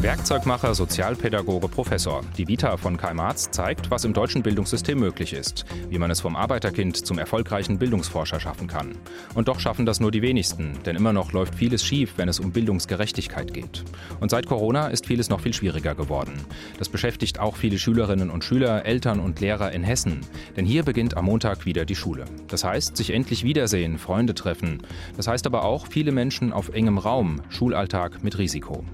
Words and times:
Werkzeugmacher, 0.00 0.76
Sozialpädagoge, 0.76 1.66
Professor. 1.66 2.22
Die 2.36 2.46
Vita 2.46 2.76
von 2.76 2.96
Karl 2.96 3.14
Marx 3.14 3.50
zeigt, 3.50 3.90
was 3.90 4.04
im 4.04 4.12
deutschen 4.12 4.44
Bildungssystem 4.44 4.96
möglich 4.96 5.32
ist, 5.32 5.64
wie 5.90 5.98
man 5.98 6.08
es 6.12 6.20
vom 6.20 6.36
Arbeiterkind 6.36 7.04
zum 7.04 7.18
erfolgreichen 7.18 7.80
Bildungsforscher 7.80 8.38
schaffen 8.38 8.68
kann. 8.68 8.96
Und 9.34 9.48
doch 9.48 9.58
schaffen 9.58 9.86
das 9.86 9.98
nur 9.98 10.12
die 10.12 10.22
wenigsten, 10.22 10.78
denn 10.86 10.94
immer 10.94 11.12
noch 11.12 11.32
läuft 11.32 11.56
vieles 11.56 11.84
schief, 11.84 12.12
wenn 12.16 12.28
es 12.28 12.38
um 12.38 12.52
Bildungsgerechtigkeit 12.52 13.52
geht. 13.52 13.84
Und 14.20 14.30
seit 14.30 14.46
Corona 14.46 14.86
ist 14.86 15.04
vieles 15.04 15.30
noch 15.30 15.40
viel 15.40 15.52
schwieriger 15.52 15.96
geworden. 15.96 16.46
Das 16.78 16.88
beschäftigt 16.88 17.40
auch 17.40 17.56
viele 17.56 17.80
Schülerinnen 17.80 18.30
und 18.30 18.44
Schüler, 18.44 18.86
Eltern 18.86 19.18
und 19.18 19.40
Lehrer 19.40 19.72
in 19.72 19.82
Hessen, 19.82 20.20
denn 20.56 20.64
hier 20.64 20.84
beginnt 20.84 21.16
am 21.16 21.24
Montag 21.24 21.66
wieder 21.66 21.84
die 21.84 21.96
Schule. 21.96 22.26
Das 22.46 22.62
heißt, 22.62 22.96
sich 22.96 23.10
endlich 23.10 23.42
wiedersehen, 23.42 23.98
Freunde 23.98 24.34
treffen. 24.34 24.80
Das 25.16 25.26
heißt 25.26 25.44
aber 25.48 25.64
auch 25.64 25.88
viele 25.88 26.12
Menschen 26.12 26.52
auf 26.52 26.68
engem 26.68 26.98
Raum, 26.98 27.42
Schulalltag 27.48 28.22
mit 28.22 28.38
Risiko. 28.38 28.84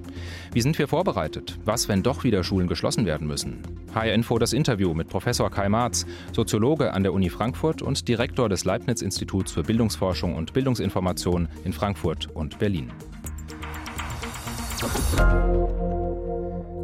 Wie 0.54 0.60
sind 0.60 0.78
wir 0.78 0.86
vorbereitet? 0.86 1.58
Was, 1.64 1.88
wenn 1.88 2.04
doch 2.04 2.22
wieder 2.22 2.44
Schulen 2.44 2.68
geschlossen 2.68 3.06
werden 3.06 3.26
müssen? 3.26 3.60
HR 3.92 4.14
Info 4.14 4.38
das 4.38 4.52
Interview 4.52 4.94
mit 4.94 5.08
Professor 5.08 5.50
Kai 5.50 5.68
Marz, 5.68 6.06
Soziologe 6.30 6.92
an 6.92 7.02
der 7.02 7.12
Uni 7.12 7.28
Frankfurt 7.28 7.82
und 7.82 8.06
Direktor 8.06 8.48
des 8.48 8.64
Leibniz-Instituts 8.64 9.50
für 9.50 9.64
Bildungsforschung 9.64 10.36
und 10.36 10.52
Bildungsinformation 10.52 11.48
in 11.64 11.72
Frankfurt 11.72 12.28
und 12.36 12.60
Berlin. 12.60 12.92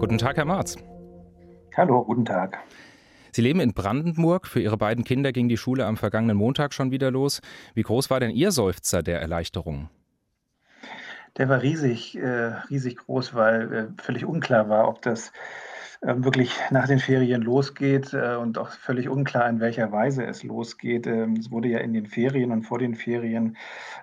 Guten 0.00 0.18
Tag, 0.18 0.36
Herr 0.36 0.46
Marz. 0.46 0.76
Hallo, 1.76 2.02
guten 2.02 2.24
Tag. 2.24 2.58
Sie 3.30 3.42
leben 3.42 3.60
in 3.60 3.72
Brandenburg. 3.72 4.48
Für 4.48 4.60
Ihre 4.60 4.78
beiden 4.78 5.04
Kinder 5.04 5.30
ging 5.30 5.48
die 5.48 5.56
Schule 5.56 5.86
am 5.86 5.96
vergangenen 5.96 6.36
Montag 6.36 6.74
schon 6.74 6.90
wieder 6.90 7.12
los. 7.12 7.40
Wie 7.74 7.82
groß 7.82 8.10
war 8.10 8.18
denn 8.18 8.32
Ihr 8.32 8.50
Seufzer 8.50 9.04
der 9.04 9.20
Erleichterung? 9.20 9.90
Der 11.36 11.48
war 11.48 11.62
riesig, 11.62 12.16
äh, 12.16 12.54
riesig 12.70 12.96
groß, 12.96 13.34
weil 13.34 13.72
äh, 13.72 14.02
völlig 14.02 14.24
unklar 14.24 14.68
war, 14.68 14.88
ob 14.88 15.02
das 15.02 15.32
wirklich 16.02 16.58
nach 16.70 16.86
den 16.86 16.98
Ferien 16.98 17.42
losgeht 17.42 18.14
äh, 18.14 18.36
und 18.36 18.56
auch 18.56 18.70
völlig 18.70 19.10
unklar, 19.10 19.46
in 19.50 19.60
welcher 19.60 19.92
Weise 19.92 20.24
es 20.24 20.42
losgeht. 20.42 21.06
Ähm, 21.06 21.34
es 21.38 21.50
wurde 21.50 21.68
ja 21.68 21.78
in 21.80 21.92
den 21.92 22.06
Ferien 22.06 22.52
und 22.52 22.62
vor 22.62 22.78
den 22.78 22.94
Ferien 22.94 23.58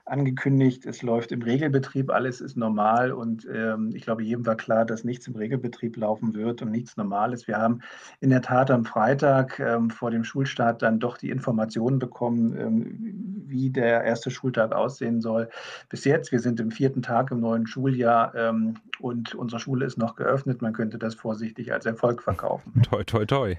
angekündigt, 0.05 0.85
es 0.85 1.01
läuft 1.01 1.31
im 1.31 1.41
Regelbetrieb, 1.41 2.11
alles 2.11 2.39
ist 2.39 2.55
normal 2.55 3.11
und 3.11 3.47
ähm, 3.51 3.91
ich 3.95 4.03
glaube, 4.03 4.21
jedem 4.21 4.45
war 4.45 4.55
klar, 4.55 4.85
dass 4.85 5.03
nichts 5.03 5.27
im 5.27 5.35
Regelbetrieb 5.35 5.97
laufen 5.97 6.35
wird 6.35 6.61
und 6.61 6.69
nichts 6.69 6.97
normal 6.97 7.33
ist. 7.33 7.47
Wir 7.47 7.57
haben 7.57 7.81
in 8.19 8.29
der 8.29 8.43
Tat 8.43 8.69
am 8.69 8.85
Freitag 8.85 9.59
ähm, 9.59 9.89
vor 9.89 10.11
dem 10.11 10.23
Schulstart 10.23 10.83
dann 10.83 10.99
doch 10.99 11.17
die 11.17 11.31
Informationen 11.31 11.97
bekommen, 11.97 13.45
wie 13.47 13.71
der 13.71 14.03
erste 14.03 14.29
Schultag 14.29 14.71
aussehen 14.71 15.19
soll. 15.19 15.49
Bis 15.89 16.05
jetzt, 16.05 16.31
wir 16.31 16.39
sind 16.39 16.59
im 16.59 16.69
vierten 16.69 17.01
Tag 17.01 17.31
im 17.31 17.39
neuen 17.39 17.65
Schuljahr 17.65 18.35
ähm, 18.35 18.75
und 18.99 19.33
unsere 19.33 19.59
Schule 19.59 19.85
ist 19.85 19.97
noch 19.97 20.15
geöffnet. 20.15 20.61
Man 20.61 20.73
könnte 20.73 20.99
das 20.99 21.15
vorsichtig 21.15 21.73
als 21.73 21.86
Erfolg 21.87 22.21
verkaufen. 22.21 22.81
Toi, 22.89 23.03
toi, 23.03 23.25
toi. 23.25 23.55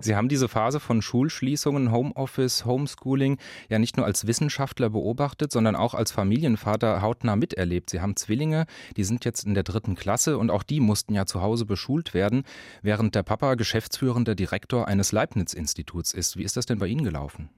Sie 0.00 0.14
haben 0.14 0.28
diese 0.28 0.48
Phase 0.48 0.80
von 0.80 1.02
Schulschließungen, 1.02 1.90
Homeoffice, 1.90 2.64
Homeschooling 2.64 3.38
ja 3.68 3.78
nicht 3.78 3.96
nur 3.96 4.06
als 4.06 4.26
Wissenschaftler 4.26 4.90
beobachtet, 4.90 5.52
sondern 5.52 5.76
auch 5.76 5.94
als 5.94 6.12
Familienvater 6.12 7.02
hautnah 7.02 7.36
miterlebt. 7.36 7.90
Sie 7.90 8.00
haben 8.00 8.16
Zwillinge, 8.16 8.66
die 8.96 9.04
sind 9.04 9.24
jetzt 9.24 9.44
in 9.44 9.54
der 9.54 9.62
dritten 9.62 9.94
Klasse 9.94 10.38
und 10.38 10.50
auch 10.50 10.62
die 10.62 10.80
mussten 10.80 11.14
ja 11.14 11.26
zu 11.26 11.42
Hause 11.42 11.64
beschult 11.64 12.14
werden, 12.14 12.44
während 12.82 13.14
der 13.14 13.22
Papa 13.22 13.54
geschäftsführender 13.54 14.34
Direktor 14.34 14.86
eines 14.86 15.12
Leibniz-Instituts 15.12 16.12
ist. 16.12 16.36
Wie 16.36 16.44
ist 16.44 16.56
das 16.56 16.66
denn 16.66 16.78
bei 16.78 16.86
Ihnen 16.86 17.04
gelaufen? 17.04 17.50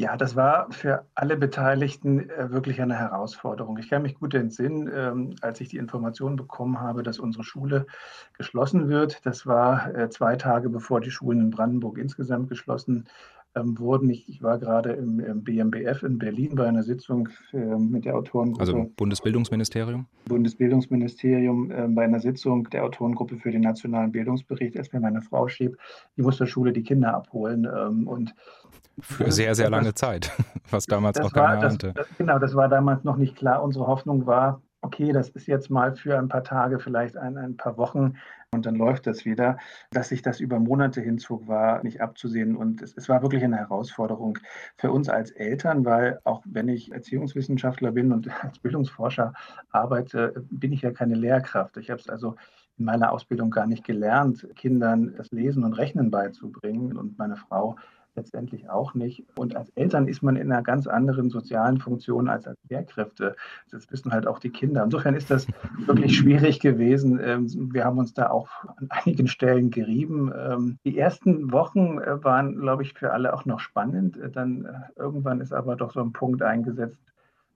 Ja, 0.00 0.16
das 0.16 0.36
war 0.36 0.70
für 0.70 1.06
alle 1.16 1.36
Beteiligten 1.36 2.30
äh, 2.30 2.52
wirklich 2.52 2.80
eine 2.80 2.94
Herausforderung. 2.96 3.78
Ich 3.78 3.90
kann 3.90 4.02
mich 4.02 4.14
gut 4.14 4.32
entsinnen, 4.32 4.88
ähm, 4.94 5.34
als 5.40 5.60
ich 5.60 5.70
die 5.70 5.76
Information 5.76 6.36
bekommen 6.36 6.80
habe, 6.80 7.02
dass 7.02 7.18
unsere 7.18 7.42
Schule 7.42 7.84
geschlossen 8.34 8.88
wird. 8.88 9.26
Das 9.26 9.44
war 9.44 9.92
äh, 9.96 10.08
zwei 10.08 10.36
Tage 10.36 10.68
bevor 10.70 11.00
die 11.00 11.10
Schulen 11.10 11.40
in 11.40 11.50
Brandenburg 11.50 11.98
insgesamt 11.98 12.48
geschlossen 12.48 13.08
ähm, 13.58 13.78
wurden. 13.78 14.10
Ich, 14.10 14.28
ich, 14.28 14.42
war 14.42 14.58
gerade 14.58 14.92
im, 14.92 15.20
im, 15.20 15.42
BMBF 15.42 16.02
in 16.02 16.18
Berlin 16.18 16.54
bei 16.54 16.66
einer 16.66 16.82
Sitzung 16.82 17.28
äh, 17.52 17.58
mit 17.58 18.04
der 18.04 18.16
Autorengruppe. 18.16 18.60
Also 18.60 18.90
Bundesbildungsministerium? 18.96 20.06
Bundesbildungsministerium 20.26 21.70
äh, 21.70 21.88
bei 21.88 22.04
einer 22.04 22.20
Sitzung 22.20 22.68
der 22.70 22.84
Autorengruppe 22.84 23.36
für 23.36 23.50
den 23.50 23.62
nationalen 23.62 24.12
Bildungsbericht, 24.12 24.76
als 24.76 24.92
mir 24.92 25.00
meine 25.00 25.22
Frau 25.22 25.48
schrieb, 25.48 25.76
die 26.16 26.22
muss 26.22 26.38
der 26.38 26.46
Schule 26.46 26.72
die 26.72 26.82
Kinder 26.82 27.14
abholen. 27.14 27.64
Ähm, 27.64 28.06
und 28.06 28.34
für 29.00 29.30
sehr, 29.30 29.54
sehr 29.54 29.70
lange 29.70 29.94
Zeit, 29.94 30.32
was 30.70 30.86
damals 30.86 31.18
noch 31.18 31.32
keiner 31.32 31.62
ahnte. 31.62 31.94
Genau, 32.18 32.38
das 32.38 32.54
war 32.54 32.68
damals 32.68 33.04
noch 33.04 33.16
nicht 33.16 33.36
klar. 33.36 33.62
Unsere 33.62 33.86
Hoffnung 33.86 34.26
war, 34.26 34.60
okay, 34.88 35.12
das 35.12 35.28
ist 35.28 35.46
jetzt 35.46 35.68
mal 35.68 35.94
für 35.94 36.18
ein 36.18 36.28
paar 36.28 36.42
Tage, 36.42 36.78
vielleicht 36.78 37.18
ein, 37.18 37.36
ein 37.36 37.58
paar 37.58 37.76
Wochen 37.76 38.14
und 38.52 38.64
dann 38.64 38.74
läuft 38.74 39.06
das 39.06 39.26
wieder. 39.26 39.58
Dass 39.90 40.08
sich 40.08 40.22
das 40.22 40.40
über 40.40 40.58
Monate 40.58 41.02
hinzog, 41.02 41.46
war 41.46 41.82
nicht 41.82 42.00
abzusehen 42.00 42.56
und 42.56 42.80
es, 42.80 42.96
es 42.96 43.06
war 43.06 43.20
wirklich 43.20 43.44
eine 43.44 43.58
Herausforderung 43.58 44.38
für 44.78 44.90
uns 44.90 45.10
als 45.10 45.30
Eltern, 45.30 45.84
weil 45.84 46.20
auch 46.24 46.42
wenn 46.46 46.68
ich 46.68 46.90
Erziehungswissenschaftler 46.90 47.92
bin 47.92 48.12
und 48.12 48.30
als 48.42 48.58
Bildungsforscher 48.60 49.34
arbeite, 49.70 50.42
bin 50.50 50.72
ich 50.72 50.80
ja 50.80 50.90
keine 50.90 51.16
Lehrkraft. 51.16 51.76
Ich 51.76 51.90
habe 51.90 52.00
es 52.00 52.08
also 52.08 52.36
in 52.78 52.86
meiner 52.86 53.12
Ausbildung 53.12 53.50
gar 53.50 53.66
nicht 53.66 53.84
gelernt, 53.84 54.48
Kindern 54.56 55.14
das 55.18 55.30
Lesen 55.32 55.64
und 55.64 55.74
Rechnen 55.74 56.10
beizubringen 56.10 56.96
und 56.96 57.18
meine 57.18 57.36
Frau 57.36 57.76
letztendlich 58.18 58.68
auch 58.68 58.94
nicht. 58.94 59.24
Und 59.36 59.56
als 59.56 59.70
Eltern 59.70 60.08
ist 60.08 60.22
man 60.22 60.36
in 60.36 60.50
einer 60.52 60.62
ganz 60.62 60.86
anderen 60.86 61.30
sozialen 61.30 61.78
Funktion 61.78 62.28
als 62.28 62.46
als 62.46 62.58
Lehrkräfte. 62.68 63.36
Das 63.70 63.90
wissen 63.90 64.12
halt 64.12 64.26
auch 64.26 64.40
die 64.40 64.50
Kinder. 64.50 64.82
Insofern 64.82 65.14
ist 65.14 65.30
das 65.30 65.46
wirklich 65.86 66.16
schwierig 66.16 66.60
gewesen. 66.60 67.20
Ähm, 67.22 67.72
wir 67.72 67.84
haben 67.84 67.98
uns 67.98 68.14
da 68.14 68.30
auch 68.30 68.48
an 68.76 68.88
einigen 68.90 69.28
Stellen 69.28 69.70
gerieben. 69.70 70.32
Ähm, 70.36 70.78
die 70.84 70.98
ersten 70.98 71.52
Wochen 71.52 71.98
äh, 71.98 72.22
waren, 72.24 72.56
glaube 72.56 72.82
ich, 72.82 72.94
für 72.94 73.12
alle 73.12 73.32
auch 73.32 73.44
noch 73.44 73.60
spannend. 73.60 74.16
Äh, 74.16 74.30
dann 74.30 74.64
äh, 74.64 75.00
irgendwann 75.00 75.40
ist 75.40 75.52
aber 75.52 75.76
doch 75.76 75.92
so 75.92 76.00
ein 76.00 76.12
Punkt 76.12 76.42
eingesetzt, 76.42 76.98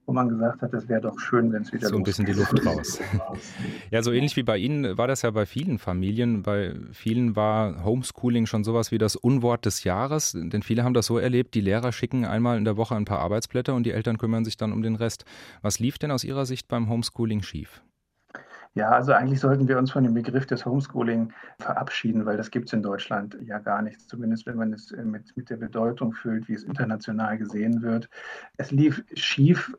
wo 0.05 0.13
man 0.13 0.27
gesagt 0.29 0.61
hat, 0.61 0.73
es 0.73 0.89
wäre 0.89 1.01
doch 1.01 1.17
schön, 1.17 1.53
wenn 1.53 1.61
es 1.61 1.71
wieder 1.71 1.87
so 1.87 1.95
ein 1.95 2.03
bisschen 2.03 2.25
die 2.25 2.33
Luft 2.33 2.65
raus. 2.65 2.99
ja, 3.91 4.01
so 4.03 4.11
ähnlich 4.11 4.35
wie 4.35 4.43
bei 4.43 4.57
Ihnen 4.57 4.97
war 4.97 5.07
das 5.07 5.21
ja 5.21 5.31
bei 5.31 5.45
vielen 5.45 5.79
Familien. 5.79 6.43
Bei 6.43 6.75
vielen 6.91 7.35
war 7.35 7.83
Homeschooling 7.85 8.45
schon 8.45 8.63
sowas 8.63 8.91
wie 8.91 8.97
das 8.97 9.15
Unwort 9.15 9.65
des 9.65 9.83
Jahres, 9.83 10.33
denn 10.33 10.61
viele 10.61 10.83
haben 10.83 10.93
das 10.93 11.05
so 11.05 11.17
erlebt, 11.17 11.55
die 11.55 11.61
Lehrer 11.61 11.91
schicken 11.91 12.25
einmal 12.25 12.57
in 12.57 12.65
der 12.65 12.75
Woche 12.75 12.95
ein 12.95 13.05
paar 13.05 13.19
Arbeitsblätter 13.19 13.73
und 13.73 13.83
die 13.83 13.91
Eltern 13.91 14.17
kümmern 14.17 14.43
sich 14.43 14.57
dann 14.57 14.73
um 14.73 14.81
den 14.81 14.95
Rest. 14.95 15.23
Was 15.61 15.79
lief 15.79 15.97
denn 15.97 16.11
aus 16.11 16.23
Ihrer 16.23 16.45
Sicht 16.45 16.67
beim 16.67 16.89
Homeschooling 16.89 17.41
schief? 17.41 17.81
Ja, 18.75 18.89
also 18.89 19.13
eigentlich 19.13 19.39
sollten 19.39 19.67
wir 19.67 19.77
uns 19.77 19.91
von 19.91 20.03
dem 20.03 20.15
Begriff 20.15 20.47
des 20.47 20.65
Homeschooling 20.65 21.31
verabschieden, 21.59 22.25
weil 22.25 22.37
das 22.37 22.49
gibt 22.49 22.69
es 22.69 22.73
in 22.73 22.81
Deutschland 22.81 23.37
ja 23.43 23.59
gar 23.59 23.83
nicht, 23.83 24.01
zumindest 24.01 24.47
wenn 24.47 24.57
man 24.57 24.73
es 24.73 24.91
äh, 24.91 25.03
mit, 25.03 25.37
mit 25.37 25.51
der 25.51 25.57
Bedeutung 25.57 26.11
füllt, 26.11 26.47
wie 26.47 26.53
es 26.53 26.63
international 26.63 27.37
gesehen 27.37 27.83
wird. 27.83 28.09
Es 28.57 28.71
lief 28.71 29.03
schief 29.13 29.75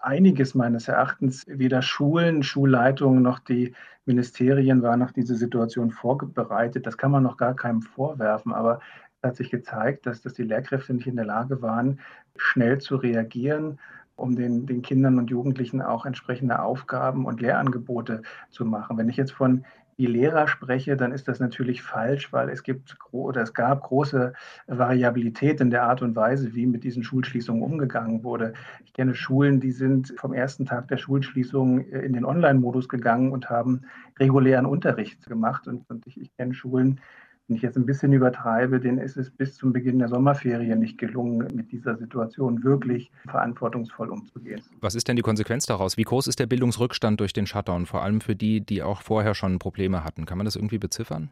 einiges 0.00 0.54
meines 0.54 0.88
Erachtens. 0.88 1.44
Weder 1.46 1.82
Schulen, 1.82 2.42
Schulleitungen 2.42 3.22
noch 3.22 3.38
die 3.38 3.74
Ministerien 4.06 4.80
waren 4.80 5.02
auf 5.02 5.12
diese 5.12 5.34
Situation 5.34 5.90
vorbereitet. 5.90 6.86
Das 6.86 6.96
kann 6.96 7.10
man 7.10 7.24
noch 7.24 7.36
gar 7.36 7.54
keinem 7.54 7.82
vorwerfen, 7.82 8.54
aber 8.54 8.80
es 9.20 9.28
hat 9.28 9.36
sich 9.36 9.50
gezeigt, 9.50 10.06
dass, 10.06 10.22
dass 10.22 10.32
die 10.32 10.44
Lehrkräfte 10.44 10.94
nicht 10.94 11.06
in 11.06 11.16
der 11.16 11.26
Lage 11.26 11.60
waren, 11.60 12.00
schnell 12.36 12.78
zu 12.78 12.96
reagieren 12.96 13.78
um 14.18 14.36
den, 14.36 14.66
den 14.66 14.82
Kindern 14.82 15.18
und 15.18 15.30
Jugendlichen 15.30 15.80
auch 15.80 16.04
entsprechende 16.04 16.60
Aufgaben 16.60 17.24
und 17.24 17.40
Lehrangebote 17.40 18.22
zu 18.50 18.64
machen. 18.64 18.98
Wenn 18.98 19.08
ich 19.08 19.16
jetzt 19.16 19.32
von 19.32 19.64
die 19.98 20.06
Lehrer 20.06 20.46
spreche, 20.46 20.96
dann 20.96 21.10
ist 21.10 21.26
das 21.26 21.40
natürlich 21.40 21.82
falsch, 21.82 22.32
weil 22.32 22.48
es 22.50 22.62
gibt 22.62 22.96
oder 23.10 23.42
es 23.42 23.52
gab 23.52 23.82
große 23.82 24.32
Variabilität 24.68 25.60
in 25.60 25.70
der 25.70 25.82
Art 25.82 26.02
und 26.02 26.14
Weise, 26.14 26.54
wie 26.54 26.66
mit 26.66 26.84
diesen 26.84 27.02
Schulschließungen 27.02 27.62
umgegangen 27.62 28.22
wurde. 28.22 28.52
Ich 28.84 28.92
kenne 28.92 29.16
Schulen, 29.16 29.58
die 29.58 29.72
sind 29.72 30.14
vom 30.16 30.32
ersten 30.32 30.66
Tag 30.66 30.86
der 30.86 30.98
Schulschließung 30.98 31.80
in 31.80 32.12
den 32.12 32.24
Online-Modus 32.24 32.88
gegangen 32.88 33.32
und 33.32 33.50
haben 33.50 33.82
regulären 34.20 34.66
Unterricht 34.66 35.26
gemacht. 35.26 35.66
Und, 35.66 35.90
und 35.90 36.06
ich, 36.06 36.20
ich 36.20 36.32
kenne 36.36 36.54
Schulen, 36.54 37.00
wenn 37.48 37.56
ich 37.56 37.62
jetzt 37.62 37.76
ein 37.76 37.86
bisschen 37.86 38.12
übertreibe, 38.12 38.78
denen 38.78 38.98
ist 38.98 39.16
es 39.16 39.30
bis 39.30 39.56
zum 39.56 39.72
Beginn 39.72 39.98
der 39.98 40.08
Sommerferien 40.08 40.78
nicht 40.78 40.98
gelungen, 40.98 41.48
mit 41.54 41.72
dieser 41.72 41.96
Situation 41.96 42.62
wirklich 42.62 43.10
verantwortungsvoll 43.26 44.10
umzugehen. 44.10 44.60
Was 44.82 44.94
ist 44.94 45.08
denn 45.08 45.16
die 45.16 45.22
Konsequenz 45.22 45.64
daraus? 45.64 45.96
Wie 45.96 46.02
groß 46.02 46.26
ist 46.26 46.38
der 46.40 46.46
Bildungsrückstand 46.46 47.20
durch 47.20 47.32
den 47.32 47.46
Shutdown, 47.46 47.86
vor 47.86 48.02
allem 48.02 48.20
für 48.20 48.36
die, 48.36 48.60
die 48.60 48.82
auch 48.82 49.00
vorher 49.00 49.34
schon 49.34 49.58
Probleme 49.58 50.04
hatten? 50.04 50.26
Kann 50.26 50.36
man 50.36 50.44
das 50.44 50.56
irgendwie 50.56 50.78
beziffern? 50.78 51.30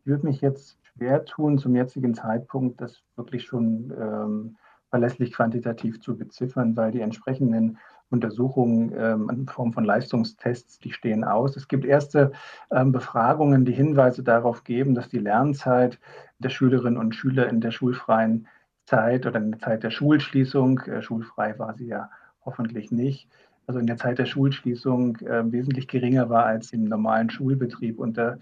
Ich 0.00 0.06
würde 0.06 0.26
mich 0.26 0.40
jetzt 0.40 0.78
schwer 0.94 1.26
tun, 1.26 1.58
zum 1.58 1.76
jetzigen 1.76 2.14
Zeitpunkt 2.14 2.80
das 2.80 3.02
wirklich 3.16 3.44
schon 3.44 3.92
ähm, 4.00 4.56
verlässlich 4.88 5.32
quantitativ 5.32 6.00
zu 6.00 6.16
beziffern, 6.16 6.76
weil 6.76 6.92
die 6.92 7.00
entsprechenden 7.00 7.76
Untersuchungen 8.10 8.92
ähm, 8.96 9.30
in 9.30 9.46
Form 9.46 9.72
von 9.72 9.84
Leistungstests, 9.84 10.78
die 10.78 10.92
stehen 10.92 11.24
aus. 11.24 11.56
Es 11.56 11.68
gibt 11.68 11.84
erste 11.84 12.32
ähm, 12.70 12.92
Befragungen, 12.92 13.64
die 13.64 13.72
Hinweise 13.72 14.22
darauf 14.22 14.64
geben, 14.64 14.94
dass 14.94 15.08
die 15.08 15.18
Lernzeit 15.18 15.98
der 16.38 16.48
Schülerinnen 16.48 16.98
und 16.98 17.14
Schüler 17.14 17.48
in 17.48 17.60
der 17.60 17.70
schulfreien 17.70 18.48
Zeit 18.86 19.26
oder 19.26 19.38
in 19.38 19.52
der 19.52 19.60
Zeit 19.60 19.82
der 19.82 19.90
Schulschließung, 19.90 20.80
äh, 20.80 21.02
schulfrei 21.02 21.58
war 21.58 21.74
sie 21.74 21.88
ja 21.88 22.10
hoffentlich 22.44 22.90
nicht, 22.90 23.28
also 23.66 23.78
in 23.78 23.86
der 23.86 23.98
Zeit 23.98 24.18
der 24.18 24.24
Schulschließung 24.24 25.16
äh, 25.18 25.52
wesentlich 25.52 25.88
geringer 25.88 26.30
war 26.30 26.46
als 26.46 26.72
im 26.72 26.84
normalen 26.84 27.28
Schulbetrieb. 27.28 27.98
Und 27.98 28.16
da 28.16 28.38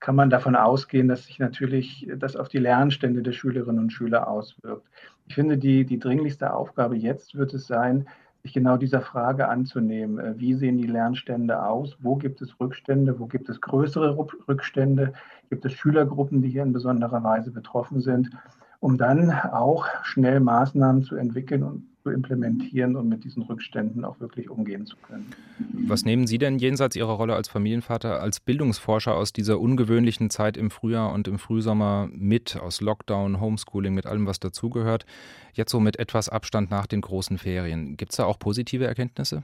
kann 0.00 0.16
man 0.16 0.28
davon 0.28 0.56
ausgehen, 0.56 1.06
dass 1.06 1.24
sich 1.24 1.38
natürlich 1.38 2.08
das 2.16 2.34
auf 2.34 2.48
die 2.48 2.58
Lernstände 2.58 3.22
der 3.22 3.32
Schülerinnen 3.32 3.84
und 3.84 3.92
Schüler 3.92 4.28
auswirkt. 4.28 4.86
Ich 5.26 5.34
finde, 5.36 5.56
die, 5.56 5.84
die 5.86 6.00
dringlichste 6.00 6.52
Aufgabe 6.52 6.96
jetzt 6.96 7.36
wird 7.36 7.54
es 7.54 7.66
sein, 7.68 8.06
sich 8.44 8.52
genau 8.52 8.76
dieser 8.76 9.00
Frage 9.00 9.48
anzunehmen. 9.48 10.18
Äh, 10.18 10.38
wie 10.38 10.54
sehen 10.54 10.76
die 10.76 10.86
Lernstände 10.86 11.64
aus? 11.64 11.96
Wo 12.00 12.16
gibt 12.16 12.42
es 12.42 12.60
Rückstände? 12.60 13.18
Wo 13.18 13.26
gibt 13.26 13.48
es 13.48 13.60
größere 13.60 14.16
Rückstände? 14.46 15.14
Gibt 15.48 15.64
es 15.64 15.72
Schülergruppen, 15.72 16.42
die 16.42 16.50
hier 16.50 16.62
in 16.62 16.72
besonderer 16.72 17.24
Weise 17.24 17.50
betroffen 17.50 18.00
sind? 18.00 18.30
Um 18.80 18.98
dann 18.98 19.30
auch 19.30 19.86
schnell 20.02 20.40
Maßnahmen 20.40 21.02
zu 21.02 21.16
entwickeln 21.16 21.62
und 21.62 21.86
zu 22.04 22.10
implementieren 22.10 22.96
und 22.96 23.08
mit 23.08 23.24
diesen 23.24 23.42
Rückständen 23.42 24.04
auch 24.04 24.20
wirklich 24.20 24.50
umgehen 24.50 24.84
zu 24.84 24.94
können. 24.96 25.32
Was 25.86 26.04
nehmen 26.04 26.26
Sie 26.26 26.36
denn 26.36 26.58
jenseits 26.58 26.96
Ihrer 26.96 27.14
Rolle 27.14 27.34
als 27.34 27.48
Familienvater, 27.48 28.20
als 28.20 28.40
Bildungsforscher 28.40 29.14
aus 29.14 29.32
dieser 29.32 29.58
ungewöhnlichen 29.58 30.28
Zeit 30.28 30.58
im 30.58 30.70
Frühjahr 30.70 31.12
und 31.12 31.28
im 31.28 31.38
Frühsommer 31.38 32.08
mit, 32.12 32.60
aus 32.60 32.82
Lockdown, 32.82 33.40
Homeschooling, 33.40 33.94
mit 33.94 34.04
allem, 34.04 34.26
was 34.26 34.38
dazugehört, 34.38 35.06
jetzt 35.54 35.70
so 35.70 35.80
mit 35.80 35.98
etwas 35.98 36.28
Abstand 36.28 36.70
nach 36.70 36.86
den 36.86 37.00
großen 37.00 37.38
Ferien? 37.38 37.96
Gibt 37.96 38.12
es 38.12 38.18
da 38.18 38.26
auch 38.26 38.38
positive 38.38 38.86
Erkenntnisse? 38.86 39.42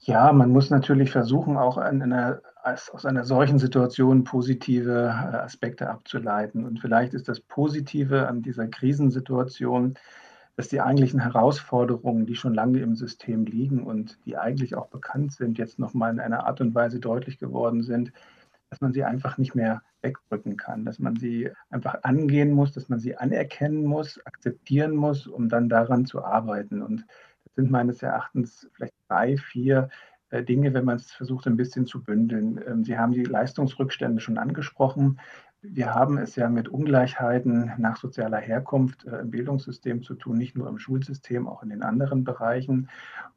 Ja, 0.00 0.32
man 0.32 0.50
muss 0.50 0.70
natürlich 0.70 1.12
versuchen, 1.12 1.56
auch 1.56 1.76
einer, 1.76 2.40
aus 2.64 3.06
einer 3.06 3.22
solchen 3.22 3.60
Situation 3.60 4.24
positive 4.24 5.04
äh, 5.04 5.36
Aspekte 5.36 5.88
abzuleiten. 5.88 6.64
Und 6.64 6.80
vielleicht 6.80 7.14
ist 7.14 7.28
das 7.28 7.38
Positive 7.38 8.26
an 8.26 8.42
dieser 8.42 8.66
Krisensituation, 8.66 9.94
dass 10.56 10.68
die 10.68 10.80
eigentlichen 10.80 11.20
Herausforderungen, 11.20 12.26
die 12.26 12.36
schon 12.36 12.54
lange 12.54 12.80
im 12.80 12.94
System 12.94 13.46
liegen 13.46 13.84
und 13.84 14.18
die 14.26 14.36
eigentlich 14.36 14.74
auch 14.74 14.88
bekannt 14.88 15.32
sind, 15.32 15.58
jetzt 15.58 15.78
nochmal 15.78 16.12
in 16.12 16.20
einer 16.20 16.46
Art 16.46 16.60
und 16.60 16.74
Weise 16.74 17.00
deutlich 17.00 17.38
geworden 17.38 17.82
sind, 17.82 18.12
dass 18.68 18.80
man 18.80 18.92
sie 18.92 19.04
einfach 19.04 19.38
nicht 19.38 19.54
mehr 19.54 19.82
wegdrücken 20.02 20.56
kann, 20.56 20.84
dass 20.84 20.98
man 20.98 21.16
sie 21.16 21.50
einfach 21.70 22.02
angehen 22.02 22.52
muss, 22.52 22.72
dass 22.72 22.88
man 22.88 22.98
sie 22.98 23.16
anerkennen 23.16 23.84
muss, 23.84 24.18
akzeptieren 24.26 24.94
muss, 24.94 25.26
um 25.26 25.48
dann 25.48 25.68
daran 25.68 26.06
zu 26.06 26.24
arbeiten. 26.24 26.82
Und 26.82 27.06
das 27.44 27.54
sind 27.54 27.70
meines 27.70 28.02
Erachtens 28.02 28.68
vielleicht 28.72 28.94
drei, 29.08 29.36
vier 29.36 29.88
äh, 30.30 30.42
Dinge, 30.42 30.72
wenn 30.74 30.86
man 30.86 30.96
es 30.96 31.12
versucht, 31.12 31.46
ein 31.46 31.56
bisschen 31.56 31.86
zu 31.86 32.02
bündeln. 32.02 32.60
Ähm, 32.66 32.84
sie 32.84 32.98
haben 32.98 33.12
die 33.12 33.24
Leistungsrückstände 33.24 34.20
schon 34.20 34.38
angesprochen. 34.38 35.20
Wir 35.64 35.94
haben 35.94 36.18
es 36.18 36.34
ja 36.34 36.48
mit 36.48 36.68
Ungleichheiten 36.68 37.70
nach 37.78 37.96
sozialer 37.96 38.38
Herkunft 38.38 39.04
äh, 39.04 39.20
im 39.20 39.30
Bildungssystem 39.30 40.02
zu 40.02 40.14
tun, 40.14 40.36
nicht 40.36 40.56
nur 40.56 40.68
im 40.68 40.80
Schulsystem, 40.80 41.46
auch 41.46 41.62
in 41.62 41.68
den 41.68 41.84
anderen 41.84 42.24
Bereichen. 42.24 42.88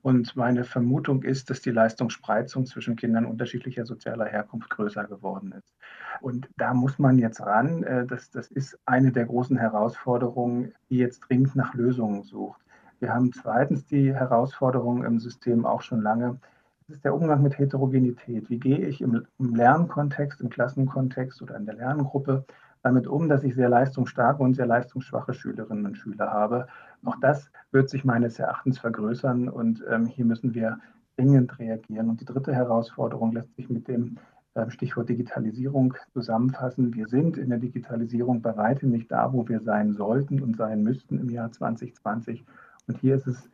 Und 0.02 0.36
meine 0.36 0.64
Vermutung 0.64 1.22
ist, 1.22 1.52
dass 1.52 1.62
die 1.62 1.70
Leistungsspreizung 1.70 2.66
zwischen 2.66 2.96
Kindern 2.96 3.28
unterschiedlicher 3.28 3.86
sozialer 3.86 4.26
Herkunft 4.26 4.72
größer 4.72 5.04
geworden 5.04 5.52
ist. 5.52 5.72
Und 6.20 6.50
da 6.58 6.74
muss 6.74 6.98
man 6.98 7.20
jetzt 7.20 7.42
ran. 7.42 7.84
Äh, 7.84 8.08
das, 8.08 8.32
das 8.32 8.48
ist 8.48 8.80
eine 8.88 9.12
der 9.12 9.26
großen 9.26 9.58
Herausforderungen, 9.58 10.74
die 10.90 10.98
jetzt 10.98 11.20
dringend 11.20 11.56
nach 11.56 11.76
Lösungen 11.76 12.24
sucht. 12.24 12.60
Wir 13.00 13.14
haben 13.14 13.34
zweitens 13.34 13.86
die 13.86 14.16
Herausforderung 14.16 15.04
im 15.04 15.20
System 15.20 15.64
auch 15.64 15.84
schon 15.84 16.02
lange, 16.02 16.40
das 16.88 16.98
ist 16.98 17.06
der 17.06 17.16
Umgang 17.16 17.42
mit 17.42 17.58
Heterogenität. 17.58 18.50
Wie 18.50 18.60
gehe 18.60 18.78
ich 18.78 19.02
im, 19.02 19.26
im 19.40 19.56
Lernkontext, 19.56 20.40
im 20.42 20.50
Klassenkontext 20.50 21.42
oder 21.42 21.58
in 21.58 21.66
der 21.66 21.76
Lerngruppe 21.76 22.46
damit 22.84 23.08
um, 23.08 23.28
dass 23.28 23.44
ich 23.44 23.56
sehr 23.56 23.70
leistungsstarke 23.70 24.44
und 24.44 24.54
sehr 24.54 24.68
leistungsschwache 24.68 25.34
Schülerinnen 25.34 25.88
und 25.88 25.98
Schüler 25.98 26.32
habe. 26.32 26.68
Auch 27.04 27.16
das 27.20 27.50
wird 27.72 27.90
sich 27.90 28.06
meines 28.06 28.38
Erachtens 28.38 28.78
vergrößern 28.78 29.50
und 29.50 29.84
ähm, 29.90 30.06
hier 30.06 30.26
müssen 30.26 30.54
wir 30.54 30.80
dringend 31.18 31.58
reagieren. 31.58 32.10
Und 32.10 32.22
die 32.22 32.26
dritte 32.26 32.54
Herausforderung 32.54 33.32
lässt 33.32 33.56
sich 33.56 33.70
mit 33.70 33.88
dem 33.88 34.18
ähm, 34.54 34.70
Stichwort 34.70 35.10
Digitalisierung 35.10 35.96
zusammenfassen. 36.14 36.94
Wir 36.94 37.08
sind 37.08 37.38
in 37.38 37.50
der 37.50 37.58
Digitalisierung 37.58 38.44
bei 38.44 38.56
weitem 38.56 38.92
nicht 38.92 39.12
da, 39.12 39.34
wo 39.34 39.48
wir 39.48 39.62
sein 39.62 39.94
sollten 39.94 40.40
und 40.40 40.56
sein 40.56 40.84
müssten 40.84 41.18
im 41.18 41.32
Jahr 41.32 41.52
2020. 41.52 42.46
Und 42.88 43.00
hier 43.00 43.16
ist 43.16 43.26
es 43.26 43.50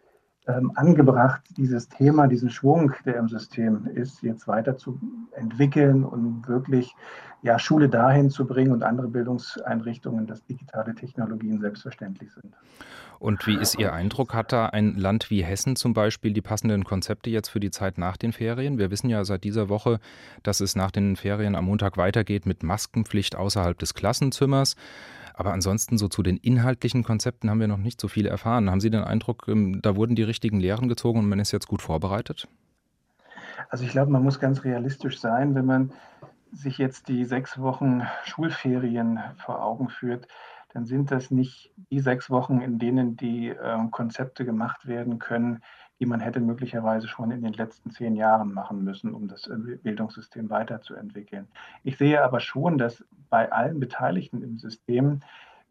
ähm, 0.47 0.71
angebracht, 0.75 1.41
dieses 1.57 1.87
Thema, 1.87 2.27
diesen 2.27 2.49
Schwung, 2.49 2.93
der 3.05 3.17
im 3.17 3.27
System 3.27 3.87
ist, 3.93 4.23
jetzt 4.23 4.47
weiter 4.47 4.77
zu 4.77 4.99
entwickeln 5.33 6.03
und 6.03 6.47
wirklich 6.47 6.95
ja, 7.43 7.57
Schule 7.57 7.89
dahin 7.89 8.29
zu 8.29 8.45
bringen 8.45 8.71
und 8.71 8.83
andere 8.83 9.07
Bildungseinrichtungen, 9.07 10.27
dass 10.27 10.43
digitale 10.45 10.93
Technologien 10.93 11.59
selbstverständlich 11.59 12.31
sind. 12.33 12.53
Und 13.19 13.45
wie 13.45 13.55
ist 13.55 13.77
Ihr 13.77 13.93
Eindruck? 13.93 14.33
Hat 14.33 14.51
da 14.51 14.67
ein 14.67 14.95
Land 14.95 15.29
wie 15.29 15.43
Hessen 15.43 15.75
zum 15.75 15.93
Beispiel 15.93 16.33
die 16.33 16.41
passenden 16.41 16.83
Konzepte 16.83 17.29
jetzt 17.29 17.49
für 17.49 17.59
die 17.59 17.69
Zeit 17.69 17.97
nach 17.99 18.17
den 18.17 18.33
Ferien? 18.33 18.79
Wir 18.79 18.89
wissen 18.89 19.09
ja 19.09 19.23
seit 19.25 19.43
dieser 19.43 19.69
Woche, 19.69 19.99
dass 20.41 20.59
es 20.59 20.75
nach 20.75 20.89
den 20.89 21.15
Ferien 21.15 21.55
am 21.55 21.65
Montag 21.65 21.97
weitergeht 21.97 22.47
mit 22.47 22.63
Maskenpflicht 22.63 23.35
außerhalb 23.35 23.77
des 23.77 23.93
Klassenzimmers. 23.93 24.75
Aber 25.41 25.53
ansonsten 25.53 25.97
so 25.97 26.07
zu 26.07 26.21
den 26.21 26.37
inhaltlichen 26.37 27.03
Konzepten 27.03 27.49
haben 27.49 27.59
wir 27.59 27.67
noch 27.67 27.79
nicht 27.79 27.99
so 27.99 28.07
viel 28.07 28.27
erfahren. 28.27 28.69
Haben 28.69 28.79
Sie 28.79 28.91
den 28.91 29.03
Eindruck, 29.03 29.47
ähm, 29.47 29.81
da 29.81 29.95
wurden 29.95 30.15
die 30.15 30.21
richtigen 30.21 30.59
Lehren 30.59 30.87
gezogen 30.87 31.17
und 31.17 31.27
man 31.27 31.39
ist 31.39 31.51
jetzt 31.51 31.67
gut 31.67 31.81
vorbereitet? 31.81 32.47
Also 33.69 33.83
ich 33.83 33.89
glaube, 33.89 34.11
man 34.11 34.21
muss 34.21 34.39
ganz 34.39 34.63
realistisch 34.63 35.19
sein, 35.19 35.55
wenn 35.55 35.65
man 35.65 35.93
sich 36.51 36.77
jetzt 36.77 37.07
die 37.07 37.25
sechs 37.25 37.59
Wochen 37.59 38.03
Schulferien 38.23 39.19
vor 39.43 39.63
Augen 39.63 39.89
führt, 39.89 40.27
dann 40.75 40.85
sind 40.85 41.09
das 41.09 41.31
nicht 41.31 41.73
die 41.89 42.01
sechs 42.01 42.29
Wochen, 42.29 42.61
in 42.61 42.77
denen 42.77 43.17
die 43.17 43.49
äh, 43.49 43.77
Konzepte 43.89 44.45
gemacht 44.45 44.85
werden 44.85 45.17
können, 45.17 45.63
die 46.01 46.07
man 46.07 46.19
hätte 46.19 46.39
möglicherweise 46.39 47.07
schon 47.07 47.29
in 47.29 47.43
den 47.43 47.53
letzten 47.53 47.91
zehn 47.91 48.15
Jahren 48.15 48.53
machen 48.53 48.83
müssen, 48.83 49.13
um 49.13 49.27
das 49.27 49.45
äh, 49.45 49.55
Bildungssystem 49.83 50.49
weiterzuentwickeln. 50.49 51.47
Ich 51.83 51.97
sehe 51.97 52.23
aber 52.23 52.39
schon, 52.39 52.79
dass 52.79 53.05
bei 53.29 53.51
allen 53.51 53.79
Beteiligten 53.79 54.41
im 54.41 54.57
System, 54.57 55.19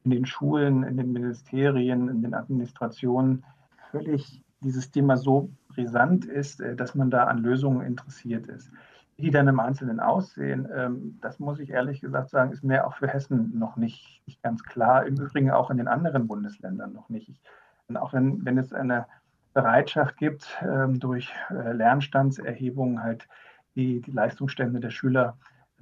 in 0.04 0.12
den 0.12 0.26
Schulen, 0.26 0.84
in 0.84 0.96
den 0.96 1.12
Ministerien, 1.12 2.08
in 2.08 2.22
den 2.22 2.34
Administrationen, 2.34 3.44
völlig 3.90 4.44
dieses 4.60 4.92
Thema 4.92 5.16
so 5.16 5.50
brisant 5.66 6.26
ist, 6.26 6.60
äh, 6.60 6.76
dass 6.76 6.94
man 6.94 7.10
da 7.10 7.24
an 7.24 7.38
Lösungen 7.38 7.84
interessiert 7.84 8.46
ist. 8.46 8.70
Wie 9.16 9.22
die 9.22 9.30
dann 9.32 9.48
im 9.48 9.58
Einzelnen 9.58 9.98
aussehen, 9.98 10.68
ähm, 10.72 11.18
das 11.20 11.40
muss 11.40 11.58
ich 11.58 11.70
ehrlich 11.70 12.00
gesagt 12.00 12.30
sagen, 12.30 12.52
ist 12.52 12.62
mir 12.62 12.86
auch 12.86 12.94
für 12.94 13.08
Hessen 13.08 13.58
noch 13.58 13.74
nicht, 13.74 14.22
ganz 14.44 14.62
klar. 14.62 15.06
Im 15.06 15.16
Übrigen 15.16 15.50
auch 15.50 15.70
in 15.70 15.78
den 15.78 15.88
anderen 15.88 16.28
Bundesländern 16.28 16.92
noch 16.92 17.08
nicht. 17.08 17.42
Und 17.88 17.96
auch 17.96 18.12
wenn, 18.12 18.44
wenn 18.44 18.58
es 18.58 18.72
eine 18.72 19.06
Bereitschaft 19.52 20.16
gibt, 20.16 20.58
ähm, 20.62 21.00
durch 21.00 21.32
äh, 21.50 21.72
Lernstandserhebungen 21.72 23.02
halt 23.02 23.26
die, 23.74 24.00
die 24.00 24.10
Leistungsstände 24.10 24.80
der 24.80 24.90
Schüler 24.90 25.36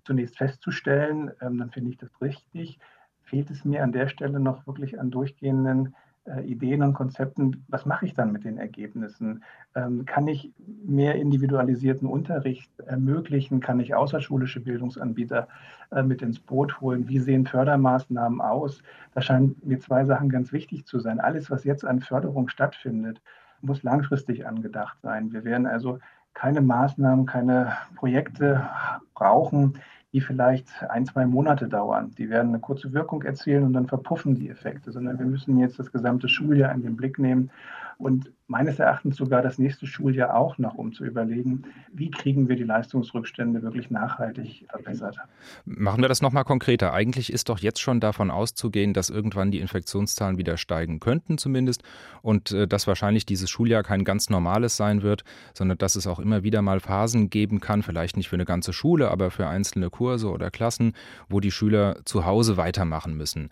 zunächst 0.05 0.39
festzustellen, 0.39 1.31
ähm, 1.41 1.59
dann 1.59 1.71
finde 1.71 1.91
ich 1.91 1.99
das 1.99 2.21
richtig. 2.21 2.79
Fehlt 3.23 3.51
es 3.51 3.65
mir 3.65 3.83
an 3.83 3.93
der 3.93 4.09
Stelle 4.09 4.41
noch 4.41 4.67
wirklich 4.67 4.99
an 4.99 5.11
durchgehenden 5.11 5.95
äh, 6.29 6.43
Ideen 6.45 6.83
und 6.83 6.95
Konzepten, 6.95 7.65
was 7.69 7.87
mache 7.87 8.07
ich 8.07 8.15
dann 8.15 8.33
mit 8.33 8.45
den 8.45 8.59
Ergebnissen? 8.59 9.43
Ähm, 9.75 10.05
kann 10.05 10.27
ich 10.29 10.53
mehr 10.85 11.17
individualisierten 11.17 12.09
Unterricht 12.09 12.71
ermöglichen? 12.81 13.61
Kann 13.61 13.81
ich 13.81 13.95
außerschulische 13.95 14.61
Bildungsanbieter 14.61 15.49
äh, 15.91 16.03
mit 16.03 16.23
ins 16.23 16.39
Boot 16.39 16.81
holen? 16.81 17.09
Wie 17.09 17.19
sehen 17.19 17.47
Fördermaßnahmen 17.47 18.41
aus? 18.41 18.83
Da 19.15 19.21
scheinen 19.21 19.57
mir 19.63 19.79
zwei 19.79 20.05
Sachen 20.05 20.29
ganz 20.29 20.53
wichtig 20.53 20.87
zu 20.87 21.01
sein. 21.01 21.21
Alles, 21.21 21.51
was 21.51 21.65
jetzt 21.65 21.85
an 21.85 22.01
Förderung 22.01 22.49
stattfindet, 22.49 23.21
muss 23.61 23.83
langfristig 23.83 24.47
angedacht 24.47 24.99
sein. 25.03 25.33
Wir 25.33 25.45
werden 25.45 25.67
also 25.67 25.99
keine 26.35 26.61
Maßnahmen, 26.61 27.27
keine 27.27 27.73
Projekte 27.97 28.69
brauchen, 29.15 29.75
die 30.13 30.21
vielleicht 30.21 30.69
ein, 30.89 31.05
zwei 31.05 31.27
Monate 31.27 31.69
dauern. 31.69 32.13
Die 32.17 32.31
werden 32.31 32.49
eine 32.49 32.61
kurze 32.61 32.93
Wirkung 32.93 33.23
erzielen 33.23 33.65
und 33.65 33.73
dann 33.73 33.87
verpuffen 33.87 34.35
die 34.35 34.49
Effekte, 34.49 34.93
sondern 34.93 35.19
wir 35.19 35.27
müssen 35.27 35.59
jetzt 35.59 35.79
das 35.79 35.93
gesamte 35.93 36.29
Schuljahr 36.29 36.73
in 36.73 36.83
den 36.83 36.97
Blick 36.97 37.19
nehmen 37.19 37.51
und 37.99 38.33
meines 38.47 38.79
Erachtens 38.79 39.17
sogar 39.17 39.43
das 39.43 39.59
nächste 39.59 39.87
Schuljahr 39.87 40.35
auch 40.35 40.57
noch, 40.57 40.75
um 40.75 40.93
zu 40.93 41.05
überlegen, 41.05 41.65
wie 41.93 42.11
kriegen 42.11 42.49
wir 42.49 42.55
die 42.55 42.63
Leistungsrückstände 42.63 43.61
wirklich 43.63 43.91
nachhaltig 43.91 44.67
verbessert. 44.71 45.19
Machen 45.65 46.01
wir 46.01 46.09
das 46.09 46.23
nochmal 46.23 46.45
konkreter. 46.45 46.93
Eigentlich 46.93 47.33
ist 47.33 47.49
doch 47.49 47.59
jetzt 47.59 47.81
schon 47.81 47.99
davon 47.99 48.31
auszugehen, 48.31 48.95
dass 48.95 49.11
irgendwann 49.11 49.51
die 49.51 49.59
Infektionszahlen 49.59 50.39
wieder 50.39 50.57
steigen 50.57 51.01
könnten 51.01 51.39
zumindest 51.39 51.83
und 52.23 52.53
äh, 52.53 52.69
dass 52.69 52.87
wahrscheinlich 52.87 53.27
dieses 53.27 53.51
Schuljahr 53.51 53.83
kein 53.83 54.05
ganz 54.05 54.31
normales 54.31 54.77
sein 54.77 55.03
wird, 55.03 55.25
sondern 55.53 55.77
dass 55.77 55.97
es 55.97 56.07
auch 56.07 56.21
immer 56.21 56.45
wieder 56.45 56.63
mal 56.63 56.79
Phasen 56.79 57.31
geben 57.31 57.61
kann, 57.61 57.83
vielleicht 57.83 58.17
nicht 58.17 58.29
für 58.29 58.37
eine 58.37 58.45
ganze 58.45 58.73
Schule, 58.73 59.11
aber 59.11 59.31
für 59.33 59.49
einzelne 59.49 59.91
Kurse 59.91 60.31
oder 60.31 60.51
Klassen, 60.53 60.93
wo 61.29 61.41
die 61.41 61.51
Schüler 61.51 61.97
zu 62.05 62.25
Hause 62.25 62.57
weitermachen 62.57 63.17
müssen 63.17 63.51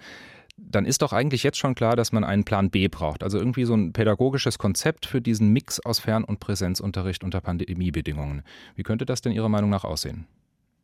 dann 0.56 0.86
ist 0.86 1.02
doch 1.02 1.12
eigentlich 1.12 1.42
jetzt 1.42 1.58
schon 1.58 1.75
klar, 1.75 1.96
dass 1.96 2.12
man 2.12 2.25
einen 2.25 2.44
Plan 2.44 2.70
B 2.70 2.88
braucht. 2.88 3.22
Also 3.22 3.38
irgendwie 3.38 3.64
so 3.64 3.75
ein 3.75 3.92
pädagogisches 3.92 4.58
Konzept 4.58 5.06
für 5.06 5.20
diesen 5.20 5.52
Mix 5.52 5.80
aus 5.80 5.98
Fern- 5.98 6.25
und 6.25 6.40
Präsenzunterricht 6.40 7.25
unter 7.25 7.40
Pandemiebedingungen. 7.40 8.42
Wie 8.75 8.82
könnte 8.82 9.06
das 9.06 9.20
denn 9.20 9.32
Ihrer 9.32 9.48
Meinung 9.48 9.70
nach 9.70 9.84
aussehen? 9.84 10.26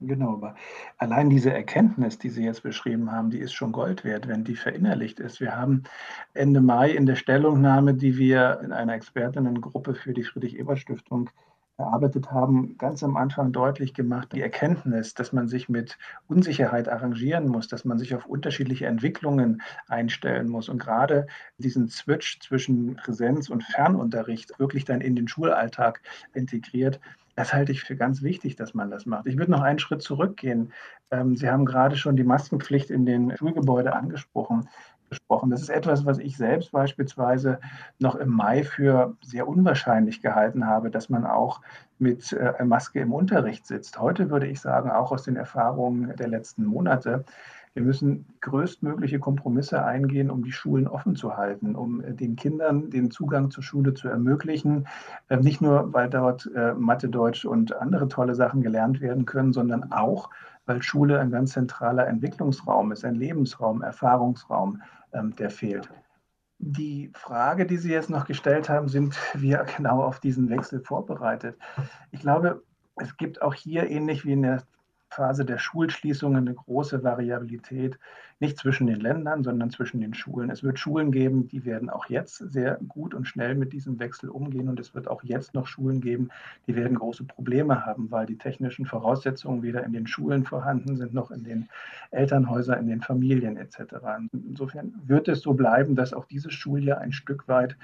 Genau, 0.04 0.34
aber 0.34 0.56
allein 0.98 1.30
diese 1.30 1.52
Erkenntnis, 1.52 2.18
die 2.18 2.28
Sie 2.28 2.44
jetzt 2.44 2.64
beschrieben 2.64 3.12
haben, 3.12 3.30
die 3.30 3.38
ist 3.38 3.52
schon 3.52 3.70
Gold 3.70 4.04
wert, 4.04 4.26
wenn 4.26 4.42
die 4.42 4.56
verinnerlicht 4.56 5.20
ist. 5.20 5.40
Wir 5.40 5.56
haben 5.56 5.84
Ende 6.34 6.60
Mai 6.60 6.90
in 6.90 7.06
der 7.06 7.14
Stellungnahme, 7.14 7.94
die 7.94 8.18
wir 8.18 8.60
in 8.64 8.72
einer 8.72 8.94
Expertinnengruppe 8.94 9.94
für 9.94 10.12
die 10.12 10.24
Friedrich-Ebert-Stiftung 10.24 11.30
erarbeitet 11.82 12.30
haben, 12.30 12.76
ganz 12.78 13.02
am 13.02 13.16
Anfang 13.16 13.52
deutlich 13.52 13.94
gemacht, 13.94 14.32
die 14.32 14.40
Erkenntnis, 14.40 15.14
dass 15.14 15.32
man 15.32 15.48
sich 15.48 15.68
mit 15.68 15.98
Unsicherheit 16.28 16.88
arrangieren 16.88 17.48
muss, 17.48 17.68
dass 17.68 17.84
man 17.84 17.98
sich 17.98 18.14
auf 18.14 18.26
unterschiedliche 18.26 18.86
Entwicklungen 18.86 19.62
einstellen 19.88 20.48
muss 20.48 20.68
und 20.68 20.78
gerade 20.78 21.26
diesen 21.58 21.88
Switch 21.88 22.40
zwischen 22.40 22.96
Präsenz 22.96 23.48
und 23.50 23.62
Fernunterricht 23.64 24.58
wirklich 24.58 24.84
dann 24.84 25.00
in 25.00 25.16
den 25.16 25.28
Schulalltag 25.28 26.00
integriert, 26.34 27.00
das 27.34 27.54
halte 27.54 27.72
ich 27.72 27.82
für 27.82 27.96
ganz 27.96 28.22
wichtig, 28.22 28.56
dass 28.56 28.74
man 28.74 28.90
das 28.90 29.06
macht. 29.06 29.26
Ich 29.26 29.38
würde 29.38 29.50
noch 29.50 29.62
einen 29.62 29.78
Schritt 29.78 30.02
zurückgehen. 30.02 30.72
Ähm, 31.10 31.36
Sie 31.36 31.48
haben 31.48 31.64
gerade 31.64 31.96
schon 31.96 32.16
die 32.16 32.24
Maskenpflicht 32.24 32.90
in 32.90 33.06
den 33.06 33.36
Schulgebäuden 33.36 33.92
angesprochen. 33.92 34.68
Gesprochen. 35.12 35.50
Das 35.50 35.60
ist 35.60 35.68
etwas, 35.68 36.06
was 36.06 36.18
ich 36.18 36.36
selbst 36.36 36.72
beispielsweise 36.72 37.60
noch 37.98 38.14
im 38.14 38.30
Mai 38.30 38.64
für 38.64 39.14
sehr 39.20 39.46
unwahrscheinlich 39.46 40.22
gehalten 40.22 40.66
habe, 40.66 40.90
dass 40.90 41.10
man 41.10 41.26
auch 41.26 41.60
mit 41.98 42.32
äh, 42.32 42.64
Maske 42.64 43.00
im 43.00 43.12
Unterricht 43.12 43.66
sitzt. 43.66 44.00
Heute 44.00 44.30
würde 44.30 44.46
ich 44.46 44.60
sagen, 44.60 44.90
auch 44.90 45.12
aus 45.12 45.24
den 45.24 45.36
Erfahrungen 45.36 46.16
der 46.16 46.28
letzten 46.28 46.64
Monate, 46.64 47.24
wir 47.74 47.82
müssen 47.82 48.26
größtmögliche 48.42 49.18
Kompromisse 49.18 49.82
eingehen, 49.82 50.30
um 50.30 50.44
die 50.44 50.52
Schulen 50.52 50.86
offen 50.86 51.16
zu 51.16 51.36
halten, 51.36 51.74
um 51.74 52.02
äh, 52.02 52.12
den 52.12 52.36
Kindern 52.36 52.90
den 52.90 53.10
Zugang 53.10 53.50
zur 53.50 53.62
Schule 53.62 53.94
zu 53.94 54.08
ermöglichen. 54.08 54.86
Äh, 55.28 55.38
nicht 55.38 55.62
nur, 55.62 55.92
weil 55.92 56.10
dort 56.10 56.50
äh, 56.54 56.74
Mathe, 56.74 57.08
Deutsch 57.08 57.44
und 57.44 57.74
andere 57.74 58.08
tolle 58.08 58.34
Sachen 58.34 58.62
gelernt 58.62 59.00
werden 59.00 59.24
können, 59.24 59.52
sondern 59.52 59.92
auch, 59.92 60.28
weil 60.66 60.82
Schule 60.82 61.18
ein 61.18 61.30
ganz 61.30 61.52
zentraler 61.52 62.06
Entwicklungsraum 62.06 62.92
ist, 62.92 63.04
ein 63.04 63.14
Lebensraum, 63.14 63.82
Erfahrungsraum, 63.82 64.74
ähm, 64.74 64.82
der 65.12 65.50
fehlt. 65.50 65.90
Die 66.58 67.10
Frage, 67.14 67.66
die 67.66 67.76
Sie 67.76 67.90
jetzt 67.90 68.10
noch 68.10 68.24
gestellt 68.24 68.68
haben, 68.68 68.88
sind 68.88 69.16
wir 69.34 69.64
genau 69.76 70.02
auf 70.02 70.20
diesen 70.20 70.48
Wechsel 70.48 70.80
vorbereitet? 70.80 71.56
Ich 72.10 72.20
glaube, 72.20 72.62
es 72.96 73.16
gibt 73.16 73.42
auch 73.42 73.54
hier 73.54 73.88
ähnlich 73.88 74.24
wie 74.24 74.32
in 74.32 74.42
der 74.42 74.62
Phase 75.10 75.44
der 75.44 75.58
Schulschließungen 75.58 76.46
eine 76.46 76.54
große 76.54 77.02
Variabilität, 77.02 77.98
nicht 78.42 78.58
zwischen 78.58 78.88
den 78.88 79.00
Ländern, 79.00 79.44
sondern 79.44 79.70
zwischen 79.70 80.00
den 80.00 80.14
Schulen. 80.14 80.50
Es 80.50 80.64
wird 80.64 80.78
Schulen 80.78 81.12
geben, 81.12 81.46
die 81.46 81.64
werden 81.64 81.88
auch 81.88 82.06
jetzt 82.10 82.36
sehr 82.36 82.78
gut 82.88 83.14
und 83.14 83.26
schnell 83.26 83.54
mit 83.54 83.72
diesem 83.72 84.00
Wechsel 84.00 84.28
umgehen 84.28 84.68
und 84.68 84.80
es 84.80 84.94
wird 84.94 85.08
auch 85.08 85.22
jetzt 85.22 85.54
noch 85.54 85.68
Schulen 85.68 86.00
geben, 86.00 86.28
die 86.66 86.74
werden 86.74 86.98
große 86.98 87.22
Probleme 87.22 87.86
haben, 87.86 88.10
weil 88.10 88.26
die 88.26 88.36
technischen 88.36 88.84
Voraussetzungen 88.84 89.62
weder 89.62 89.84
in 89.84 89.92
den 89.92 90.08
Schulen 90.08 90.44
vorhanden 90.44 90.96
sind, 90.96 91.14
noch 91.14 91.30
in 91.30 91.44
den 91.44 91.68
Elternhäusern, 92.10 92.80
in 92.80 92.88
den 92.88 93.00
Familien 93.00 93.56
etc. 93.56 93.94
Insofern 94.32 94.92
wird 95.06 95.28
es 95.28 95.40
so 95.40 95.54
bleiben, 95.54 95.94
dass 95.94 96.12
auch 96.12 96.24
dieses 96.24 96.52
Schuljahr 96.52 96.98
ein 96.98 97.12
Stück 97.12 97.46
weit 97.46 97.76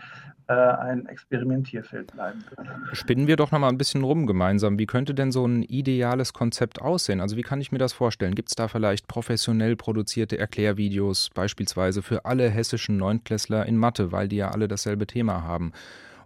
äh, 0.49 0.55
ein 0.55 1.07
Experimentierfeld 1.07 2.13
bleiben 2.13 2.43
wird. 2.49 2.97
Spinnen 2.97 3.27
wir 3.27 3.37
doch 3.37 3.53
noch 3.53 3.59
mal 3.59 3.69
ein 3.69 3.77
bisschen 3.77 4.03
rum 4.03 4.27
gemeinsam. 4.27 4.79
Wie 4.79 4.87
könnte 4.87 5.15
denn 5.15 5.31
so 5.31 5.47
ein 5.47 5.63
ideales 5.63 6.33
Konzept 6.33 6.81
aussehen? 6.81 7.21
Also 7.21 7.37
wie 7.37 7.43
kann 7.43 7.61
ich 7.61 7.71
mir 7.71 7.79
das 7.79 7.93
vorstellen? 7.93 8.35
Gibt 8.35 8.49
es 8.49 8.57
da 8.57 8.67
vielleicht 8.67 9.07
professionell 9.09 9.77
produzierte 9.77 10.39
Erklärvideos 10.49 11.31
beispielsweise 11.35 12.01
für 12.03 12.25
alle 12.25 12.49
hessischen 12.49 12.97
Neunklässler 12.97 13.67
in 13.67 13.77
Mathe, 13.77 14.13
weil 14.13 14.29
die 14.29 14.37
ja 14.37 14.51
alle 14.51 14.67
dasselbe 14.67 15.07
Thema 15.07 15.43
haben. 15.43 15.73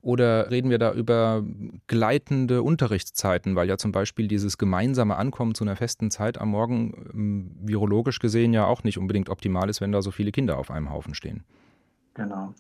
Oder 0.01 0.51
reden 0.51 0.71
wir 0.71 0.79
da 0.79 0.93
über 0.93 1.45
gleitende 1.87 2.63
Unterrichtszeiten, 2.63 3.55
weil 3.55 3.69
ja 3.69 3.79
zum 3.79 3.93
Beispiel 3.93 4.27
dieses 4.27 4.59
gemeinsame 4.59 5.17
Ankommen 5.17 5.55
zu 5.55 5.63
einer 5.65 5.77
festen 5.77 6.11
Zeit 6.11 6.41
am 6.41 6.51
Morgen 6.51 7.11
ähm, 7.13 7.57
virologisch 7.63 8.19
gesehen 8.19 8.53
ja 8.53 8.65
auch 8.65 8.83
nicht 8.85 8.99
unbedingt 8.99 9.29
optimal 9.29 9.69
ist, 9.69 9.81
wenn 9.81 9.93
da 9.93 10.03
so 10.03 10.11
viele 10.11 10.33
Kinder 10.33 10.59
auf 10.59 10.71
einem 10.71 10.91
Haufen 10.91 11.15
stehen. 11.15 11.45
Genau. 12.15 12.53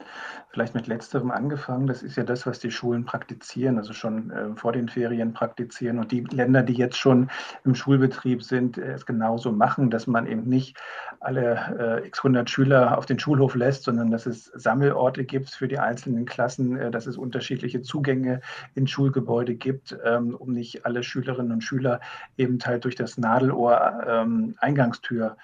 Vielleicht 0.48 0.74
mit 0.74 0.86
letzterem 0.86 1.30
angefangen. 1.30 1.86
Das 1.86 2.02
ist 2.02 2.16
ja 2.16 2.24
das, 2.24 2.46
was 2.46 2.58
die 2.58 2.70
Schulen 2.70 3.04
praktizieren, 3.04 3.76
also 3.76 3.92
schon 3.92 4.30
äh, 4.30 4.54
vor 4.56 4.72
den 4.72 4.88
Ferien 4.88 5.34
praktizieren. 5.34 5.98
Und 5.98 6.10
die 6.10 6.20
Länder, 6.20 6.62
die 6.62 6.72
jetzt 6.72 6.96
schon 6.96 7.28
im 7.64 7.74
Schulbetrieb 7.74 8.42
sind, 8.42 8.78
äh, 8.78 8.92
es 8.92 9.04
genauso 9.04 9.52
machen, 9.52 9.90
dass 9.90 10.06
man 10.06 10.26
eben 10.26 10.48
nicht 10.48 10.78
alle 11.22 12.00
äh, 12.02 12.06
x 12.06 12.20
100 12.20 12.50
Schüler 12.50 12.98
auf 12.98 13.06
den 13.06 13.18
Schulhof 13.18 13.54
lässt, 13.54 13.84
sondern 13.84 14.10
dass 14.10 14.26
es 14.26 14.46
Sammelorte 14.46 15.24
gibt 15.24 15.50
für 15.50 15.68
die 15.68 15.78
einzelnen 15.78 16.24
Klassen, 16.24 16.76
äh, 16.76 16.90
dass 16.90 17.06
es 17.06 17.16
unterschiedliche 17.16 17.82
Zugänge 17.82 18.40
in 18.74 18.86
Schulgebäude 18.86 19.54
gibt, 19.54 19.96
ähm, 20.04 20.34
um 20.34 20.52
nicht 20.52 20.84
alle 20.84 21.02
Schülerinnen 21.02 21.52
und 21.52 21.62
Schüler 21.62 22.00
eben 22.36 22.58
halt 22.64 22.84
durch 22.84 22.96
das 22.96 23.18
Nadelohr 23.18 24.04
ähm, 24.06 24.56
Eingangstür 24.58 25.36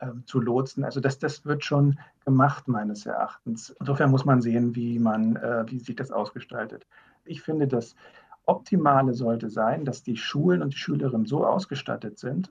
ähm, 0.00 0.24
zu 0.26 0.40
lotsen. 0.40 0.84
Also 0.84 1.00
das, 1.00 1.18
das 1.18 1.44
wird 1.44 1.64
schon 1.64 1.98
gemacht, 2.24 2.68
meines 2.68 3.06
Erachtens. 3.06 3.70
Insofern 3.80 4.10
muss 4.10 4.24
man 4.24 4.40
sehen, 4.42 4.74
wie, 4.74 4.98
man, 4.98 5.36
äh, 5.36 5.64
wie 5.68 5.78
sich 5.78 5.96
das 5.96 6.10
ausgestaltet. 6.10 6.86
Ich 7.24 7.42
finde, 7.42 7.68
das 7.68 7.94
Optimale 8.46 9.12
sollte 9.14 9.50
sein, 9.50 9.84
dass 9.84 10.02
die 10.02 10.16
Schulen 10.16 10.62
und 10.62 10.72
die 10.72 10.78
Schülerinnen 10.78 11.26
so 11.26 11.44
ausgestattet 11.44 12.18
sind, 12.18 12.50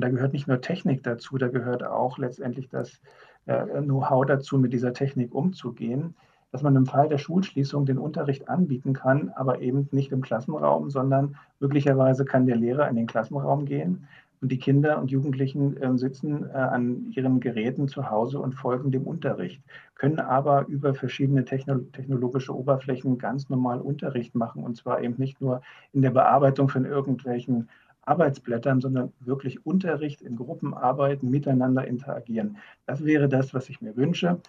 und 0.00 0.04
da 0.04 0.08
gehört 0.08 0.32
nicht 0.32 0.48
nur 0.48 0.62
Technik 0.62 1.02
dazu, 1.02 1.36
da 1.36 1.48
gehört 1.48 1.84
auch 1.84 2.16
letztendlich 2.16 2.70
das 2.70 3.02
äh, 3.44 3.82
Know-how 3.82 4.24
dazu, 4.24 4.56
mit 4.56 4.72
dieser 4.72 4.94
Technik 4.94 5.34
umzugehen, 5.34 6.14
dass 6.52 6.62
man 6.62 6.74
im 6.74 6.86
Fall 6.86 7.10
der 7.10 7.18
Schulschließung 7.18 7.84
den 7.84 7.98
Unterricht 7.98 8.48
anbieten 8.48 8.94
kann, 8.94 9.30
aber 9.36 9.60
eben 9.60 9.90
nicht 9.92 10.10
im 10.10 10.22
Klassenraum, 10.22 10.88
sondern 10.88 11.36
möglicherweise 11.58 12.24
kann 12.24 12.46
der 12.46 12.56
Lehrer 12.56 12.88
in 12.88 12.96
den 12.96 13.06
Klassenraum 13.06 13.66
gehen 13.66 14.08
und 14.40 14.50
die 14.50 14.58
Kinder 14.58 14.98
und 14.98 15.10
Jugendlichen 15.10 15.76
äh, 15.76 15.98
sitzen 15.98 16.48
äh, 16.48 16.56
an 16.56 17.12
ihren 17.14 17.38
Geräten 17.40 17.86
zu 17.86 18.08
Hause 18.08 18.38
und 18.38 18.54
folgen 18.54 18.92
dem 18.92 19.02
Unterricht, 19.02 19.62
können 19.96 20.18
aber 20.18 20.66
über 20.68 20.94
verschiedene 20.94 21.44
techno 21.44 21.80
technologische 21.92 22.56
Oberflächen 22.56 23.18
ganz 23.18 23.50
normal 23.50 23.82
Unterricht 23.82 24.34
machen. 24.34 24.64
Und 24.64 24.78
zwar 24.78 25.02
eben 25.02 25.16
nicht 25.18 25.42
nur 25.42 25.60
in 25.92 26.00
der 26.00 26.10
Bearbeitung 26.10 26.70
von 26.70 26.86
irgendwelchen 26.86 27.68
Arbeitsblättern, 28.02 28.80
sondern 28.80 29.12
wirklich 29.20 29.64
Unterricht 29.66 30.22
in 30.22 30.36
Gruppenarbeiten, 30.36 31.30
miteinander 31.30 31.86
interagieren. 31.86 32.58
Das 32.86 33.04
wäre 33.04 33.28
das, 33.28 33.54
was 33.54 33.68
ich 33.68 33.80
mir 33.80 33.96
wünsche. 33.96 34.40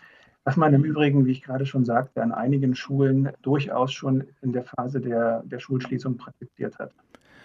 Was 0.43 0.57
man 0.57 0.73
im 0.73 0.83
Übrigen, 0.83 1.25
wie 1.25 1.31
ich 1.31 1.43
gerade 1.43 1.67
schon 1.67 1.85
sagte, 1.85 2.23
an 2.23 2.31
einigen 2.31 2.73
Schulen 2.73 3.29
durchaus 3.43 3.93
schon 3.93 4.23
in 4.41 4.53
der 4.53 4.63
Phase 4.63 4.99
der, 4.99 5.43
der 5.45 5.59
Schulschließung 5.59 6.17
praktiziert 6.17 6.79
hat. 6.79 6.93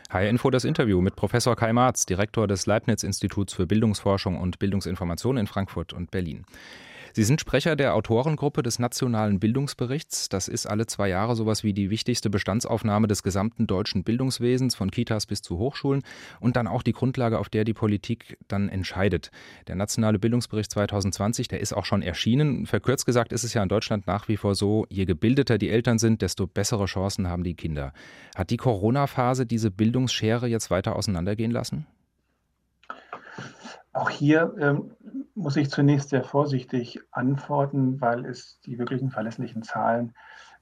HR 0.08 0.28
Info 0.28 0.50
das 0.50 0.64
Interview 0.64 1.00
mit 1.00 1.16
Professor 1.16 1.56
Kai 1.56 1.72
Marz, 1.72 2.06
Direktor 2.06 2.46
des 2.46 2.64
Leibniz-Instituts 2.66 3.52
für 3.52 3.66
Bildungsforschung 3.66 4.40
und 4.40 4.58
Bildungsinformation 4.58 5.36
in 5.36 5.46
Frankfurt 5.46 5.92
und 5.92 6.10
Berlin. 6.10 6.46
Sie 7.16 7.24
sind 7.24 7.40
Sprecher 7.40 7.76
der 7.76 7.94
Autorengruppe 7.94 8.62
des 8.62 8.78
Nationalen 8.78 9.40
Bildungsberichts. 9.40 10.28
Das 10.28 10.48
ist 10.48 10.66
alle 10.66 10.84
zwei 10.84 11.08
Jahre 11.08 11.34
sowas 11.34 11.64
wie 11.64 11.72
die 11.72 11.88
wichtigste 11.88 12.28
Bestandsaufnahme 12.28 13.06
des 13.06 13.22
gesamten 13.22 13.66
deutschen 13.66 14.04
Bildungswesens, 14.04 14.74
von 14.74 14.90
Kitas 14.90 15.24
bis 15.24 15.40
zu 15.40 15.56
Hochschulen 15.56 16.02
und 16.40 16.56
dann 16.56 16.66
auch 16.66 16.82
die 16.82 16.92
Grundlage, 16.92 17.38
auf 17.38 17.48
der 17.48 17.64
die 17.64 17.72
Politik 17.72 18.36
dann 18.48 18.68
entscheidet. 18.68 19.30
Der 19.66 19.76
Nationale 19.76 20.18
Bildungsbericht 20.18 20.70
2020, 20.70 21.48
der 21.48 21.60
ist 21.60 21.72
auch 21.72 21.86
schon 21.86 22.02
erschienen. 22.02 22.66
Verkürzt 22.66 23.06
gesagt 23.06 23.32
ist 23.32 23.44
es 23.44 23.54
ja 23.54 23.62
in 23.62 23.70
Deutschland 23.70 24.06
nach 24.06 24.28
wie 24.28 24.36
vor 24.36 24.54
so, 24.54 24.84
je 24.90 25.06
gebildeter 25.06 25.56
die 25.56 25.70
Eltern 25.70 25.98
sind, 25.98 26.20
desto 26.20 26.46
bessere 26.46 26.84
Chancen 26.84 27.28
haben 27.28 27.44
die 27.44 27.54
Kinder. 27.54 27.94
Hat 28.34 28.50
die 28.50 28.58
Corona-Phase 28.58 29.46
diese 29.46 29.70
Bildungsschere 29.70 30.48
jetzt 30.48 30.70
weiter 30.70 30.94
auseinandergehen 30.94 31.50
lassen? 31.50 31.86
Auch 33.96 34.10
hier 34.10 34.54
ähm, 34.60 34.90
muss 35.34 35.56
ich 35.56 35.70
zunächst 35.70 36.10
sehr 36.10 36.22
vorsichtig 36.22 37.00
antworten, 37.12 37.98
weil 37.98 38.26
es 38.26 38.60
die 38.60 38.78
wirklichen 38.78 39.10
verlässlichen 39.10 39.62
Zahlen 39.62 40.12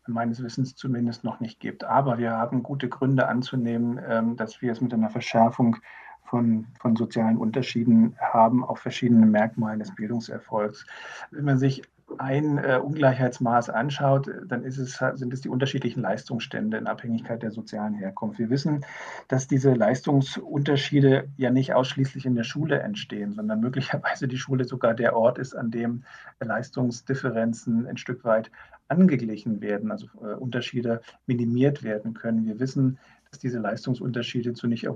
meines 0.06 0.40
Wissens 0.40 0.76
zumindest 0.76 1.24
noch 1.24 1.40
nicht 1.40 1.58
gibt. 1.58 1.82
Aber 1.82 2.18
wir 2.18 2.30
haben 2.30 2.62
gute 2.62 2.88
Gründe 2.88 3.26
anzunehmen, 3.26 4.00
ähm, 4.08 4.36
dass 4.36 4.62
wir 4.62 4.70
es 4.70 4.80
mit 4.80 4.94
einer 4.94 5.10
Verschärfung 5.10 5.78
von, 6.22 6.68
von 6.78 6.94
sozialen 6.94 7.36
Unterschieden 7.36 8.16
haben 8.20 8.64
auf 8.64 8.78
verschiedene 8.78 9.26
Merkmale 9.26 9.78
des 9.78 9.92
Bildungserfolgs. 9.96 10.86
Wenn 11.32 11.44
man 11.44 11.58
sich 11.58 11.82
ein 12.18 12.58
äh, 12.58 12.78
Ungleichheitsmaß 12.82 13.70
anschaut, 13.70 14.30
dann 14.46 14.64
es, 14.64 14.76
sind 14.76 15.32
es 15.32 15.40
die 15.40 15.49
unterschiedlichen 15.49 16.00
Leistungsstände 16.00 16.76
in 16.76 16.87
Abhängigkeit 16.87 17.42
der 17.42 17.50
sozialen 17.50 17.94
Herkunft. 17.94 18.38
Wir 18.38 18.50
wissen, 18.50 18.84
dass 19.28 19.49
diese 19.49 19.75
Leistungsunterschiede 19.75 21.28
ja 21.37 21.50
nicht 21.50 21.73
ausschließlich 21.75 22.26
in 22.26 22.34
der 22.34 22.44
Schule 22.44 22.80
entstehen, 22.80 23.32
sondern 23.32 23.61
möglicherweise 23.61 24.28
die 24.28 24.38
Schule 24.38 24.64
sogar 24.64 24.94
der 24.94 25.16
Ort 25.16 25.38
ist, 25.38 25.54
an 25.54 25.70
dem 25.70 26.04
Leistungsdifferenzen 26.40 27.87
ein 27.87 27.96
Stück 27.96 28.25
weit 28.25 28.50
angeglichen 28.88 29.61
werden, 29.61 29.90
also 29.90 30.06
äh, 30.23 30.34
Unterschiede 30.34 31.00
minimiert 31.26 31.82
werden 31.82 32.14
können. 32.14 32.46
Wir 32.46 32.61
wissen, 32.61 32.99
dass 33.30 33.40
diese 33.40 33.58
Leistungsunterschiede 33.58 34.52
zu 34.52 34.66
nicht, 34.66 34.87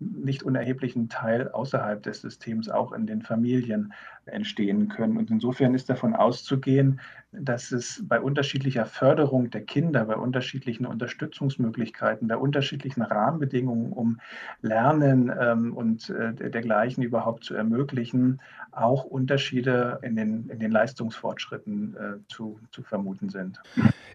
nicht 0.00 0.42
unerheblichen 0.42 1.08
Teil 1.08 1.48
außerhalb 1.48 2.02
des 2.02 2.22
Systems 2.22 2.68
auch 2.68 2.92
in 2.92 3.06
den 3.06 3.22
Familien 3.22 3.92
entstehen 4.26 4.88
können. 4.88 5.16
Und 5.16 5.30
insofern 5.30 5.74
ist 5.74 5.90
davon 5.90 6.14
auszugehen, 6.14 7.00
dass 7.32 7.72
es 7.72 8.02
bei 8.06 8.20
unterschiedlicher 8.20 8.86
Förderung 8.86 9.50
der 9.50 9.62
Kinder, 9.62 10.04
bei 10.04 10.16
unterschiedlichen 10.16 10.86
Unterstützungsmöglichkeiten, 10.86 12.28
bei 12.28 12.36
unterschiedlichen 12.36 13.02
Rahmenbedingungen, 13.02 13.92
um 13.92 14.20
Lernen 14.62 15.32
ähm, 15.40 15.74
und 15.74 16.10
äh, 16.10 16.32
dergleichen 16.50 17.02
überhaupt 17.02 17.44
zu 17.44 17.54
ermöglichen, 17.54 18.40
auch 18.70 19.04
Unterschiede 19.04 19.98
in 20.02 20.16
den, 20.16 20.48
in 20.48 20.58
den 20.58 20.70
Leistungsfortschritten 20.70 21.96
äh, 21.96 22.28
zu, 22.28 22.58
zu 22.70 22.82
vermuten 22.82 23.28
sind. 23.28 23.60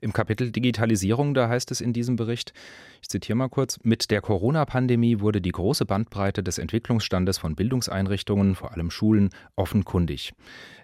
Im 0.02 0.14
Kapitel 0.14 0.52
Digitalisierung, 0.52 1.34
da 1.34 1.50
heißt 1.50 1.72
es 1.72 1.82
in 1.82 1.94
diesem 1.94 2.16
Bericht, 2.16 2.54
ich 3.02 3.10
zitiere 3.10 3.38
mal 3.38 3.50
kurz, 3.50 3.80
mit 3.84 4.12
der 4.12 4.22
Corona-Pandemie 4.22 5.20
wurde 5.20 5.42
die 5.42 5.52
große 5.52 5.86
Bandbreite 5.86 6.44
des 6.44 6.58
Entwicklungsstandes 6.58 7.38
von 7.38 7.56
Bildungseinrichtungen, 7.56 8.56
vor 8.56 8.74
allem 8.74 8.92
Schulen, 8.92 9.30
offenkundig. 9.56 9.99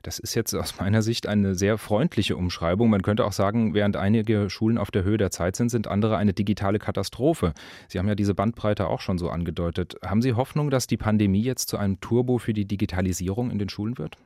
Das 0.04 0.20
ist 0.20 0.36
jetzt 0.36 0.54
aus 0.54 0.80
meiner 0.80 1.02
Sicht 1.02 1.28
eine 1.28 1.56
sehr 1.56 1.78
freundliche 1.78 2.36
Umschreibung. 2.38 2.90
Man 2.90 3.02
könnte 3.02 3.26
auch 3.26 3.32
sagen, 3.32 3.74
während 3.74 3.98
einige 3.98 4.50
Schulen 4.50 4.78
auf 4.78 4.92
der 4.92 5.04
Höhe 5.04 5.18
der 5.18 5.32
Zeit 5.32 5.56
sind, 5.56 5.70
sind 5.70 5.88
andere 5.88 6.18
eine 6.18 6.34
digitale 6.34 6.80
Katastrophe. 6.80 7.54
Sie 7.88 7.98
haben 7.98 8.08
ja 8.08 8.16
diese 8.16 8.36
Bandbreite 8.36 8.88
auch 8.88 9.02
schon 9.02 9.18
so 9.18 9.30
angedeutet. 9.30 9.96
Haben 10.04 10.22
Sie 10.22 10.34
Hoffnung, 10.34 10.70
dass 10.70 10.88
die 10.88 10.98
Pandemie 10.98 11.42
jetzt 11.42 11.70
zu 11.70 11.78
einem 11.78 12.00
Turbo 12.02 12.38
für 12.38 12.54
die 12.54 12.66
Digitalisierung 12.66 13.52
in 13.52 13.60
den 13.60 13.70
Schulen 13.70 13.98
wird? 13.98 14.18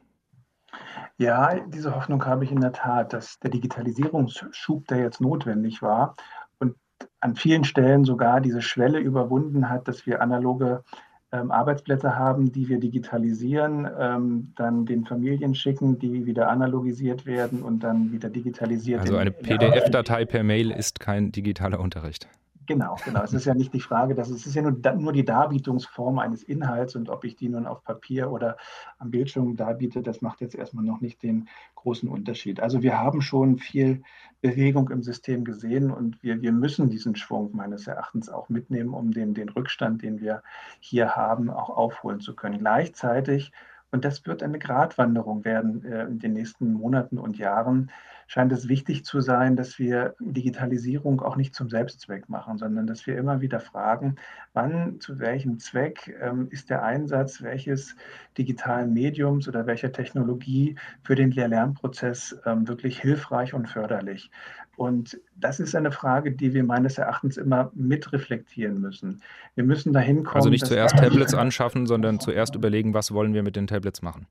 Ja, 1.18 1.60
diese 1.68 1.96
Hoffnung 1.96 2.26
habe 2.26 2.46
ich 2.46 2.52
in 2.52 2.62
der 2.62 2.72
Tat, 2.72 3.14
dass 3.14 3.40
der 3.40 3.50
Digitalisierungsschub, 3.52 4.88
der 4.88 5.00
jetzt 5.00 5.22
notwendig 5.22 5.82
war 5.82 6.16
und 6.60 6.76
an 7.20 7.36
vielen 7.36 7.64
Stellen 7.64 8.06
sogar 8.06 8.42
diese 8.42 8.62
Schwelle 8.62 9.00
überwunden 9.00 9.70
hat, 9.70 9.88
dass 9.88 10.06
wir 10.06 10.22
analoge 10.22 10.84
Arbeitsplätze 11.32 12.18
haben, 12.18 12.52
die 12.52 12.70
wir 12.70 12.80
digitalisieren, 12.80 13.88
ähm, 14.00 14.54
dann 14.56 14.86
den 14.86 15.06
Familien 15.06 15.54
schicken, 15.54 16.00
die 16.00 16.26
wieder 16.26 16.50
analogisiert 16.50 17.26
werden 17.26 17.62
und 17.62 17.84
dann 17.84 18.12
wieder 18.12 18.30
digitalisiert. 18.30 19.02
Also 19.02 19.18
eine 19.18 19.32
PDF-Datei 19.32 20.26
per 20.26 20.44
Mail 20.44 20.72
ist 20.72 21.00
kein 21.00 21.32
digitaler 21.32 21.80
Unterricht. 21.80 22.28
Genau, 22.70 22.98
genau. 23.04 23.24
Es 23.24 23.34
ist 23.34 23.46
ja 23.46 23.56
nicht 23.56 23.74
die 23.74 23.80
Frage, 23.80 24.14
dass 24.14 24.30
es 24.30 24.46
ist 24.46 24.54
ja 24.54 24.62
nur, 24.62 24.74
nur 24.94 25.12
die 25.12 25.26
Darbietungsform 25.26 26.20
eines 26.20 26.44
Inhalts 26.44 26.96
und 26.96 27.10
ob 27.10 27.24
ich 27.24 27.36
die 27.36 27.50
nun 27.50 27.66
auf 27.66 27.84
Papier 27.84 28.30
oder 28.30 28.58
am 29.00 29.10
Bildschirm 29.10 29.56
darbiete, 29.56 30.04
das 30.04 30.22
macht 30.22 30.40
jetzt 30.40 30.54
erstmal 30.54 30.86
noch 30.86 31.02
nicht 31.02 31.24
den 31.24 31.50
großen 31.74 32.08
Unterschied. 32.08 32.60
Also 32.60 32.84
wir 32.84 33.00
haben 33.00 33.24
schon 33.24 33.58
viel 33.58 34.04
Bewegung 34.42 34.92
im 34.92 35.02
System 35.02 35.46
gesehen 35.46 35.90
und 35.90 36.22
wir, 36.22 36.44
wir 36.44 36.52
müssen 36.52 36.92
diesen 36.92 37.16
Schwung 37.16 37.50
meines 37.56 37.88
Erachtens 37.88 38.30
auch 38.30 38.50
mitnehmen, 38.50 38.94
um 38.94 39.10
den, 39.14 39.34
den 39.34 39.50
Rückstand, 39.50 40.04
den 40.04 40.22
wir 40.22 40.44
hier 40.80 41.16
haben, 41.16 41.50
auch 41.50 41.72
aufholen 41.72 42.20
zu 42.20 42.36
können. 42.36 42.60
Gleichzeitig 42.60 43.52
und 43.92 44.06
das 44.06 44.26
wird 44.26 44.44
eine 44.44 44.60
Gratwanderung 44.60 45.46
werden 45.46 45.84
äh, 45.84 46.06
in 46.06 46.20
den 46.20 46.34
nächsten 46.34 46.74
Monaten 46.74 47.18
und 47.18 47.38
Jahren. 47.38 47.92
Scheint 48.28 48.52
es 48.52 48.68
wichtig 48.68 49.06
zu 49.06 49.22
sein, 49.22 49.56
dass 49.56 49.80
wir 49.80 50.16
Digitalisierung 50.20 51.22
auch 51.22 51.36
nicht 51.36 51.56
zum 51.56 51.70
Selbstzweck 51.70 52.30
machen, 52.30 52.60
sondern 52.60 52.86
dass 52.86 53.08
wir 53.08 53.18
immer 53.18 53.42
wieder 53.42 53.60
fragen, 53.60 54.18
wann, 54.54 55.00
zu 55.00 55.20
welchem 55.20 55.60
Zweck 55.60 56.16
ähm, 56.22 56.48
ist 56.52 56.70
der 56.70 56.84
Einsatz 56.84 57.42
welches 57.42 57.96
digitalen 58.38 58.94
Mediums 58.94 59.48
oder 59.48 59.66
welcher 59.66 59.92
Technologie 59.92 60.76
für 61.04 61.16
den 61.16 61.32
Lehr-Lernprozess 61.32 62.40
ähm, 62.46 62.68
wirklich 62.68 63.00
hilfreich 63.00 63.54
und 63.54 63.68
förderlich. 63.68 64.32
Und 64.78 65.20
das 65.36 65.60
ist 65.60 65.76
eine 65.76 65.92
Frage, 65.92 66.32
die 66.32 66.54
wir 66.54 66.64
meines 66.64 66.98
Erachtens 66.98 67.36
immer 67.36 67.70
mitreflektieren 67.74 68.80
müssen. 68.80 69.22
Wir 69.56 69.66
müssen 69.66 69.92
dahin 69.92 70.24
kommen. 70.24 70.38
Also 70.38 70.50
nicht 70.50 70.66
zuerst 70.66 70.98
Tablets 70.98 71.34
anschaffen, 71.34 71.86
sondern 71.86 72.20
zuerst 72.20 72.56
überlegen, 72.56 72.94
was 72.94 73.14
wollen 73.14 73.34
wir 73.34 73.44
mit 73.44 73.58
den 73.58 73.68
Tablets 73.68 74.02
machen. 74.02 74.26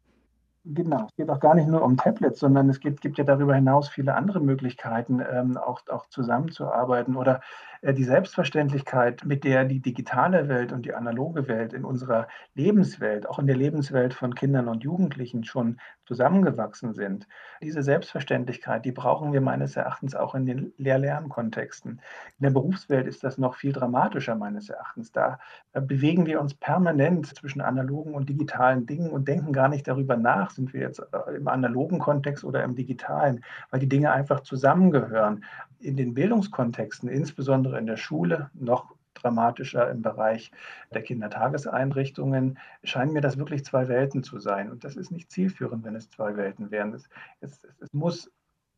Genau, 0.64 1.06
es 1.06 1.16
geht 1.16 1.30
auch 1.30 1.40
gar 1.40 1.54
nicht 1.54 1.68
nur 1.68 1.82
um 1.82 1.96
Tablets, 1.96 2.40
sondern 2.40 2.68
es 2.68 2.80
gibt, 2.80 3.00
gibt 3.00 3.16
ja 3.16 3.24
darüber 3.24 3.54
hinaus 3.54 3.88
viele 3.88 4.14
andere 4.14 4.40
Möglichkeiten, 4.40 5.22
ähm, 5.30 5.56
auch, 5.56 5.80
auch 5.88 6.08
zusammenzuarbeiten 6.08 7.16
oder 7.16 7.40
die 7.82 8.04
Selbstverständlichkeit, 8.04 9.24
mit 9.24 9.44
der 9.44 9.64
die 9.64 9.80
digitale 9.80 10.48
Welt 10.48 10.72
und 10.72 10.84
die 10.84 10.94
analoge 10.94 11.48
Welt 11.48 11.72
in 11.72 11.84
unserer 11.84 12.28
Lebenswelt, 12.54 13.28
auch 13.28 13.38
in 13.38 13.46
der 13.46 13.56
Lebenswelt 13.56 14.14
von 14.14 14.34
Kindern 14.34 14.68
und 14.68 14.82
Jugendlichen 14.82 15.44
schon 15.44 15.78
zusammengewachsen 16.08 16.94
sind. 16.94 17.28
Diese 17.62 17.82
Selbstverständlichkeit, 17.82 18.84
die 18.86 18.92
brauchen 18.92 19.32
wir 19.32 19.42
meines 19.42 19.76
Erachtens 19.76 20.14
auch 20.14 20.34
in 20.34 20.46
den 20.46 20.72
Lehr-Lern-Kontexten. 20.78 21.92
In 21.92 22.42
der 22.42 22.50
Berufswelt 22.50 23.06
ist 23.06 23.22
das 23.22 23.36
noch 23.36 23.54
viel 23.54 23.72
dramatischer 23.72 24.34
meines 24.34 24.70
Erachtens. 24.70 25.12
Da 25.12 25.38
äh, 25.74 25.82
bewegen 25.82 26.24
wir 26.24 26.40
uns 26.40 26.54
permanent 26.54 27.26
zwischen 27.26 27.60
analogen 27.60 28.14
und 28.14 28.28
digitalen 28.28 28.86
Dingen 28.86 29.10
und 29.10 29.28
denken 29.28 29.52
gar 29.52 29.68
nicht 29.68 29.86
darüber 29.86 30.16
nach, 30.16 30.50
sind 30.50 30.72
wir 30.72 30.80
jetzt 30.80 31.00
äh, 31.00 31.36
im 31.36 31.46
analogen 31.46 31.98
Kontext 31.98 32.42
oder 32.42 32.64
im 32.64 32.74
digitalen, 32.74 33.44
weil 33.70 33.80
die 33.80 33.88
Dinge 33.88 34.10
einfach 34.10 34.40
zusammengehören. 34.40 35.44
In 35.80 35.96
den 35.96 36.14
Bildungskontexten, 36.14 37.08
insbesondere 37.08 37.67
in 37.74 37.86
der 37.86 37.96
Schule, 37.96 38.50
noch 38.54 38.94
dramatischer 39.14 39.90
im 39.90 40.02
Bereich 40.02 40.50
der 40.92 41.02
Kindertageseinrichtungen, 41.02 42.58
scheinen 42.84 43.12
mir 43.12 43.20
das 43.20 43.36
wirklich 43.36 43.64
zwei 43.64 43.88
Welten 43.88 44.22
zu 44.22 44.38
sein. 44.38 44.70
Und 44.70 44.84
das 44.84 44.96
ist 44.96 45.10
nicht 45.10 45.30
zielführend, 45.30 45.84
wenn 45.84 45.96
es 45.96 46.10
zwei 46.10 46.36
Welten 46.36 46.70
wären. 46.70 46.94
Es, 46.94 47.08
es, 47.40 47.66
es 47.80 47.92
muss 47.92 48.30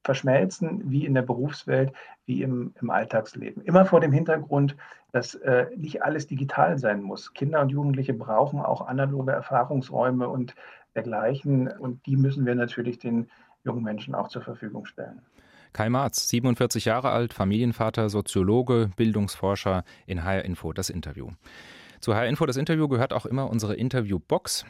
verschmelzen, 0.03 0.91
wie 0.91 1.05
in 1.05 1.15
der 1.15 1.23
Berufswelt, 1.23 1.93
wie 2.25 2.43
im, 2.43 2.73
im 2.81 2.91
Alltagsleben. 2.91 3.63
Immer 3.65 3.85
vor 3.85 4.01
dem 4.01 4.13
Hintergrund, 4.13 4.77
dass 5.13 5.35
äh, 5.35 5.67
nicht 5.77 6.03
alles 6.03 6.27
digital 6.27 6.79
sein 6.79 7.03
muss. 7.03 7.35
Kinder 7.35 7.61
und 7.61 7.69
Jugendliche 7.69 8.15
brauchen 8.15 8.61
auch 8.61 8.87
analoge 8.87 9.33
Erfahrungsräume 9.33 10.29
und 10.29 10.55
dergleichen. 10.95 11.69
Und 11.69 12.07
die 12.07 12.17
müssen 12.17 12.47
wir 12.47 12.55
natürlich 12.55 12.99
den 12.99 13.29
jungen 13.65 13.83
Menschen 13.83 14.15
auch 14.15 14.29
zur 14.29 14.43
Verfügung 14.43 14.87
stellen. 14.87 15.21
Kai 15.73 15.89
Marz, 15.89 16.29
47 16.29 16.85
Jahre 16.85 17.11
alt, 17.11 17.33
Familienvater, 17.33 18.11
Soziologe, 18.11 18.91
Bildungsforscher 18.97 19.85
in 20.07 20.25
HR 20.25 20.45
Info 20.45 20.73
das 20.73 20.91
Interview. 20.91 21.31
Zu 22.01 22.15
HR 22.15 22.27
Info 22.27 22.47
das 22.47 22.57
Interview 22.57 22.89
gehört 22.89 23.13
auch 23.13 23.27
immer 23.27 23.49
unsere 23.49 23.75
Interviewbox. 23.77 24.65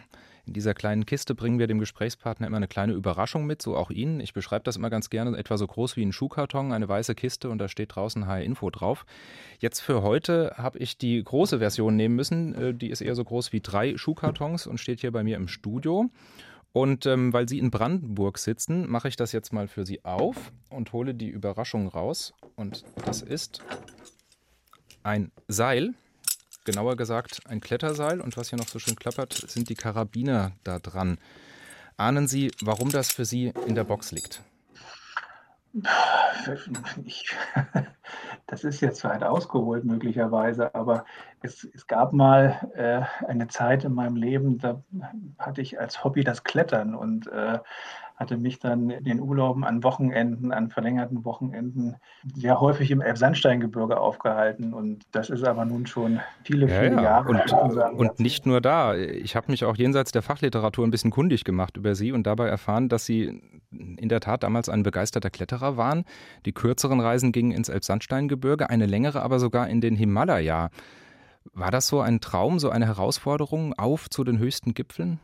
In 0.46 0.55
dieser 0.55 0.74
kleinen 0.74 1.07
Kiste 1.07 1.35
bringen 1.35 1.59
wir 1.59 1.68
dem 1.68 1.79
Gesprächspartner 1.79 2.46
immer 2.46 2.57
eine 2.57 2.68
kleine 2.68 2.92
Überraschung 2.92 3.46
mit, 3.46 3.62
so 3.62 3.76
auch 3.76 3.90
Ihnen. 3.90 4.20
Ich 4.20 4.33
beschreibe 4.33 4.64
das 4.64 4.76
immer 4.76 4.90
ganz 4.90 5.09
gerne, 5.09 5.37
etwa 5.37 5.57
so 5.57 5.66
groß 5.66 5.96
wie 5.96 6.05
ein 6.05 6.12
Schuhkarton, 6.12 6.72
eine 6.72 6.88
weiße 6.88 7.14
Kiste 7.14 7.50
und 7.50 7.59
da 7.59 7.68
steht 7.68 7.94
draußen 7.94 8.26
HR 8.26 8.42
Info 8.42 8.68
drauf. 8.70 9.07
Jetzt 9.59 9.81
für 9.81 10.03
heute 10.03 10.55
habe 10.57 10.79
ich 10.79 10.98
die 10.98 11.22
große 11.22 11.61
Version 11.61 11.94
nehmen 11.94 12.16
müssen. 12.16 12.55
Äh, 12.55 12.74
die 12.74 12.90
ist 12.90 13.00
eher 13.00 13.14
so 13.14 13.24
groß 13.24 13.53
wie 13.53 13.61
drei 13.61 13.96
Schuhkartons 13.96 14.66
und 14.66 14.79
steht 14.79 15.00
hier 15.00 15.12
bei 15.12 15.22
mir 15.22 15.37
im 15.37 15.46
Studio. 15.46 16.11
Und 16.72 17.06
ähm, 17.06 17.33
weil 17.33 17.48
Sie 17.48 17.59
in 17.59 17.70
Brandenburg 17.70 18.38
sitzen, 18.38 18.88
mache 18.88 19.09
ich 19.09 19.16
das 19.16 19.33
jetzt 19.33 19.52
mal 19.52 19.66
für 19.66 19.85
Sie 19.85 20.04
auf 20.04 20.52
und 20.68 20.92
hole 20.92 21.14
die 21.14 21.28
Überraschung 21.28 21.88
raus. 21.88 22.33
Und 22.54 22.85
das 23.04 23.22
ist 23.22 23.62
ein 25.02 25.33
Seil, 25.48 25.94
genauer 26.64 26.96
gesagt 26.96 27.40
ein 27.46 27.61
Kletterseil. 27.61 28.20
Und 28.20 28.37
was 28.37 28.50
hier 28.50 28.59
noch 28.59 28.68
so 28.68 28.78
schön 28.78 28.96
klappert, 28.96 29.33
sind 29.33 29.68
die 29.68 29.74
Karabiner 29.74 30.52
da 30.62 30.78
dran. 30.78 31.18
Ahnen 31.96 32.28
Sie, 32.28 32.52
warum 32.61 32.90
das 32.90 33.11
für 33.11 33.24
Sie 33.24 33.52
in 33.66 33.74
der 33.74 33.85
Box 33.85 34.12
liegt? 34.12 34.42
Ich, 37.04 37.37
das 38.46 38.64
ist 38.64 38.80
jetzt 38.80 39.04
weit 39.04 39.22
ausgeholt 39.22 39.85
möglicherweise, 39.85 40.74
aber 40.74 41.04
es, 41.42 41.64
es 41.64 41.87
gab 41.87 42.12
mal 42.12 42.70
äh, 42.74 43.26
eine 43.26 43.46
Zeit 43.46 43.85
in 43.85 43.94
meinem 43.94 44.16
Leben, 44.16 44.59
da 44.59 44.83
hatte 45.38 45.61
ich 45.61 45.78
als 45.78 46.02
Hobby 46.02 46.24
das 46.24 46.42
Klettern 46.42 46.94
und 46.94 47.28
äh, 47.28 47.59
hatte 48.20 48.37
mich 48.37 48.59
dann 48.59 48.90
in 48.90 49.04
den 49.04 49.18
Urlauben 49.18 49.64
an 49.64 49.83
Wochenenden, 49.83 50.52
an 50.52 50.68
verlängerten 50.68 51.24
Wochenenden 51.24 51.96
sehr 52.35 52.61
häufig 52.61 52.90
im 52.90 53.00
Elbsandsteingebirge 53.00 53.98
aufgehalten. 53.98 54.74
Und 54.74 55.06
das 55.12 55.30
ist 55.30 55.42
aber 55.42 55.64
nun 55.64 55.87
schon 55.87 56.20
viele, 56.44 56.68
ja, 56.68 56.80
viele 56.83 56.96
ja. 56.96 57.02
Jahre. 57.02 57.30
Und, 57.30 57.98
und 57.98 58.20
nicht 58.20 58.44
nur 58.44 58.61
da. 58.61 58.94
Ich 58.94 59.37
habe 59.37 59.50
mich 59.50 59.64
auch 59.64 59.74
jenseits 59.74 60.12
der 60.12 60.20
Fachliteratur 60.20 60.87
ein 60.87 60.90
bisschen 60.90 61.11
kundig 61.11 61.44
gemacht 61.44 61.78
über 61.78 61.94
Sie 61.94 62.12
und 62.12 62.26
dabei 62.26 62.48
erfahren, 62.48 62.90
dass 62.90 63.06
Sie 63.06 63.40
in 63.70 64.09
der 64.11 64.20
Tat 64.20 64.42
damals 64.42 64.68
ein 64.68 64.83
begeisterter 64.83 65.30
Kletterer 65.30 65.78
waren. 65.78 66.04
Die 66.44 66.52
kürzeren 66.52 67.00
Reisen 67.00 67.33
gingen 67.33 67.52
ins 67.52 67.70
Elbsandsteingebirge, 67.70 68.68
eine 68.68 68.85
längere 68.85 69.22
aber 69.22 69.38
sogar 69.38 69.66
in 69.68 69.80
den 69.80 69.96
Himalaya. 69.96 70.68
War 71.54 71.70
das 71.70 71.87
so 71.87 72.02
ein 72.02 72.20
Traum, 72.20 72.59
so 72.59 72.68
eine 72.68 72.87
Herausforderung 72.87 73.72
auf 73.78 74.11
zu 74.11 74.24
den 74.24 74.38
höchsten 74.38 74.74
Gipfeln? 74.74 75.20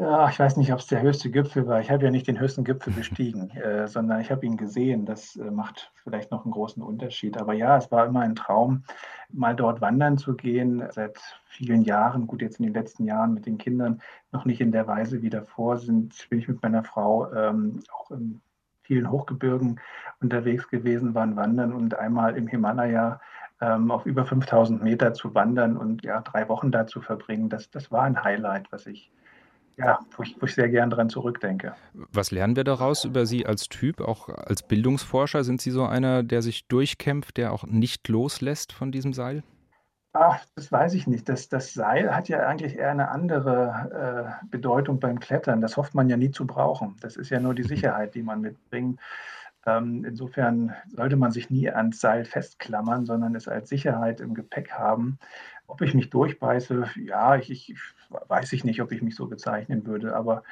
Ja, 0.00 0.30
ich 0.30 0.38
weiß 0.38 0.56
nicht, 0.56 0.72
ob 0.72 0.78
es 0.78 0.86
der 0.86 1.02
höchste 1.02 1.30
Gipfel 1.30 1.66
war. 1.66 1.78
Ich 1.82 1.90
habe 1.90 2.04
ja 2.04 2.10
nicht 2.10 2.26
den 2.26 2.40
höchsten 2.40 2.64
Gipfel 2.64 2.90
bestiegen, 2.90 3.50
äh, 3.56 3.86
sondern 3.86 4.22
ich 4.22 4.30
habe 4.30 4.46
ihn 4.46 4.56
gesehen. 4.56 5.04
Das 5.04 5.36
äh, 5.36 5.50
macht 5.50 5.92
vielleicht 6.02 6.30
noch 6.30 6.46
einen 6.46 6.52
großen 6.52 6.82
Unterschied. 6.82 7.36
Aber 7.36 7.52
ja, 7.52 7.76
es 7.76 7.92
war 7.92 8.06
immer 8.06 8.20
ein 8.20 8.34
Traum, 8.34 8.84
mal 9.30 9.54
dort 9.54 9.82
wandern 9.82 10.16
zu 10.16 10.36
gehen. 10.36 10.82
Seit 10.90 11.18
vielen 11.44 11.82
Jahren, 11.82 12.26
gut 12.26 12.40
jetzt 12.40 12.60
in 12.60 12.64
den 12.64 12.72
letzten 12.72 13.04
Jahren 13.04 13.34
mit 13.34 13.44
den 13.44 13.58
Kindern, 13.58 14.00
noch 14.32 14.46
nicht 14.46 14.62
in 14.62 14.72
der 14.72 14.86
Weise 14.86 15.20
wie 15.20 15.28
davor 15.28 15.76
sind, 15.76 16.26
bin 16.30 16.38
ich 16.38 16.48
mit 16.48 16.62
meiner 16.62 16.82
Frau 16.82 17.30
ähm, 17.34 17.82
auch 17.92 18.10
in 18.10 18.40
vielen 18.80 19.10
Hochgebirgen 19.10 19.80
unterwegs 20.22 20.66
gewesen, 20.70 21.14
waren 21.14 21.36
wandern 21.36 21.74
und 21.74 21.94
einmal 21.94 22.38
im 22.38 22.46
Himalaya 22.46 23.20
ähm, 23.60 23.90
auf 23.90 24.06
über 24.06 24.24
5000 24.24 24.82
Meter 24.82 25.12
zu 25.12 25.34
wandern 25.34 25.76
und 25.76 26.04
ja, 26.04 26.22
drei 26.22 26.48
Wochen 26.48 26.72
da 26.72 26.86
zu 26.86 27.02
verbringen. 27.02 27.50
Das, 27.50 27.70
das 27.70 27.92
war 27.92 28.04
ein 28.04 28.24
Highlight, 28.24 28.72
was 28.72 28.86
ich 28.86 29.12
ja, 29.80 29.98
wo 30.16 30.22
ich, 30.22 30.36
wo 30.40 30.46
ich 30.46 30.54
sehr 30.54 30.68
gern 30.68 30.90
dran 30.90 31.08
zurückdenke. 31.08 31.74
Was 31.94 32.30
lernen 32.30 32.56
wir 32.56 32.64
daraus 32.64 33.04
über 33.04 33.26
Sie 33.26 33.46
als 33.46 33.68
Typ, 33.68 34.00
auch 34.00 34.28
als 34.28 34.62
Bildungsforscher? 34.62 35.42
Sind 35.44 35.60
Sie 35.60 35.70
so 35.70 35.84
einer, 35.84 36.22
der 36.22 36.42
sich 36.42 36.68
durchkämpft, 36.68 37.36
der 37.36 37.52
auch 37.52 37.64
nicht 37.64 38.06
loslässt 38.08 38.72
von 38.72 38.92
diesem 38.92 39.12
Seil? 39.12 39.42
Ach, 40.12 40.44
das 40.56 40.72
weiß 40.72 40.94
ich 40.94 41.06
nicht. 41.06 41.28
Das, 41.28 41.48
das 41.48 41.72
Seil 41.72 42.14
hat 42.14 42.28
ja 42.28 42.40
eigentlich 42.46 42.76
eher 42.76 42.90
eine 42.90 43.10
andere 43.10 44.34
äh, 44.42 44.46
Bedeutung 44.50 44.98
beim 44.98 45.20
Klettern. 45.20 45.60
Das 45.60 45.76
hofft 45.76 45.94
man 45.94 46.08
ja 46.08 46.16
nie 46.16 46.32
zu 46.32 46.46
brauchen. 46.46 46.96
Das 47.00 47.16
ist 47.16 47.30
ja 47.30 47.38
nur 47.38 47.54
die 47.54 47.62
Sicherheit, 47.74 48.14
die 48.14 48.22
man 48.22 48.40
mitbringt. 48.40 49.00
Ähm, 49.66 50.04
insofern 50.04 50.74
sollte 50.88 51.16
man 51.16 51.32
sich 51.32 51.50
nie 51.50 51.68
ans 51.70 52.00
Seil 52.00 52.24
festklammern, 52.24 53.04
sondern 53.04 53.34
es 53.34 53.46
als 53.46 53.68
Sicherheit 53.68 54.20
im 54.20 54.34
Gepäck 54.34 54.72
haben. 54.72 55.18
Ob 55.66 55.82
ich 55.82 55.94
mich 55.94 56.10
durchbeiße, 56.10 56.84
ja, 57.04 57.36
ich, 57.36 57.50
ich 57.50 57.74
weiß 58.08 58.52
ich 58.54 58.64
nicht, 58.64 58.80
ob 58.80 58.90
ich 58.90 59.02
mich 59.02 59.14
so 59.14 59.26
bezeichnen 59.26 59.86
würde, 59.86 60.16
aber 60.16 60.42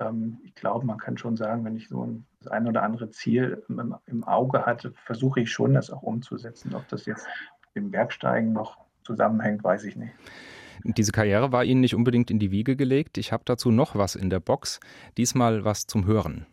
ähm, 0.00 0.38
ich 0.44 0.54
glaube, 0.54 0.84
man 0.84 0.98
kann 0.98 1.16
schon 1.16 1.36
sagen, 1.36 1.64
wenn 1.64 1.76
ich 1.76 1.88
so 1.88 2.04
ein, 2.04 2.26
das 2.40 2.48
ein 2.48 2.66
oder 2.66 2.82
andere 2.82 3.10
Ziel 3.10 3.62
im, 3.68 3.94
im 4.06 4.24
Auge 4.24 4.66
hatte, 4.66 4.92
versuche 5.04 5.40
ich 5.40 5.50
schon, 5.50 5.74
das 5.74 5.90
auch 5.90 6.02
umzusetzen. 6.02 6.74
Ob 6.74 6.86
das 6.88 7.06
jetzt 7.06 7.26
dem 7.74 7.90
Bergsteigen 7.90 8.52
noch 8.52 8.78
zusammenhängt, 9.04 9.62
weiß 9.62 9.84
ich 9.84 9.96
nicht. 9.96 10.12
Diese 10.84 11.12
Karriere 11.12 11.52
war 11.52 11.64
Ihnen 11.64 11.80
nicht 11.80 11.94
unbedingt 11.94 12.30
in 12.30 12.38
die 12.38 12.50
Wiege 12.50 12.76
gelegt. 12.76 13.16
Ich 13.18 13.32
habe 13.32 13.42
dazu 13.46 13.70
noch 13.70 13.96
was 13.96 14.14
in 14.14 14.28
der 14.28 14.40
Box. 14.40 14.80
Diesmal 15.16 15.64
was 15.64 15.86
zum 15.86 16.06
Hören. 16.06 16.46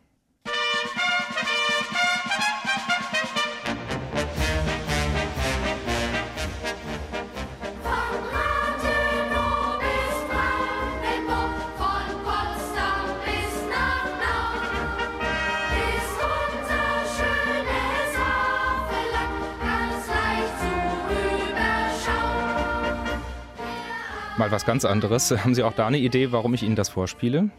Was 24.53 24.65
ganz 24.65 24.85
anderes. 24.85 25.31
Haben 25.43 25.53
Sie 25.53 25.63
auch 25.63 25.73
da 25.73 25.87
eine 25.87 25.97
Idee, 25.97 26.31
warum 26.31 26.53
ich 26.53 26.63
Ihnen 26.63 26.77
das 26.77 26.87
vorspiele? 26.87 27.49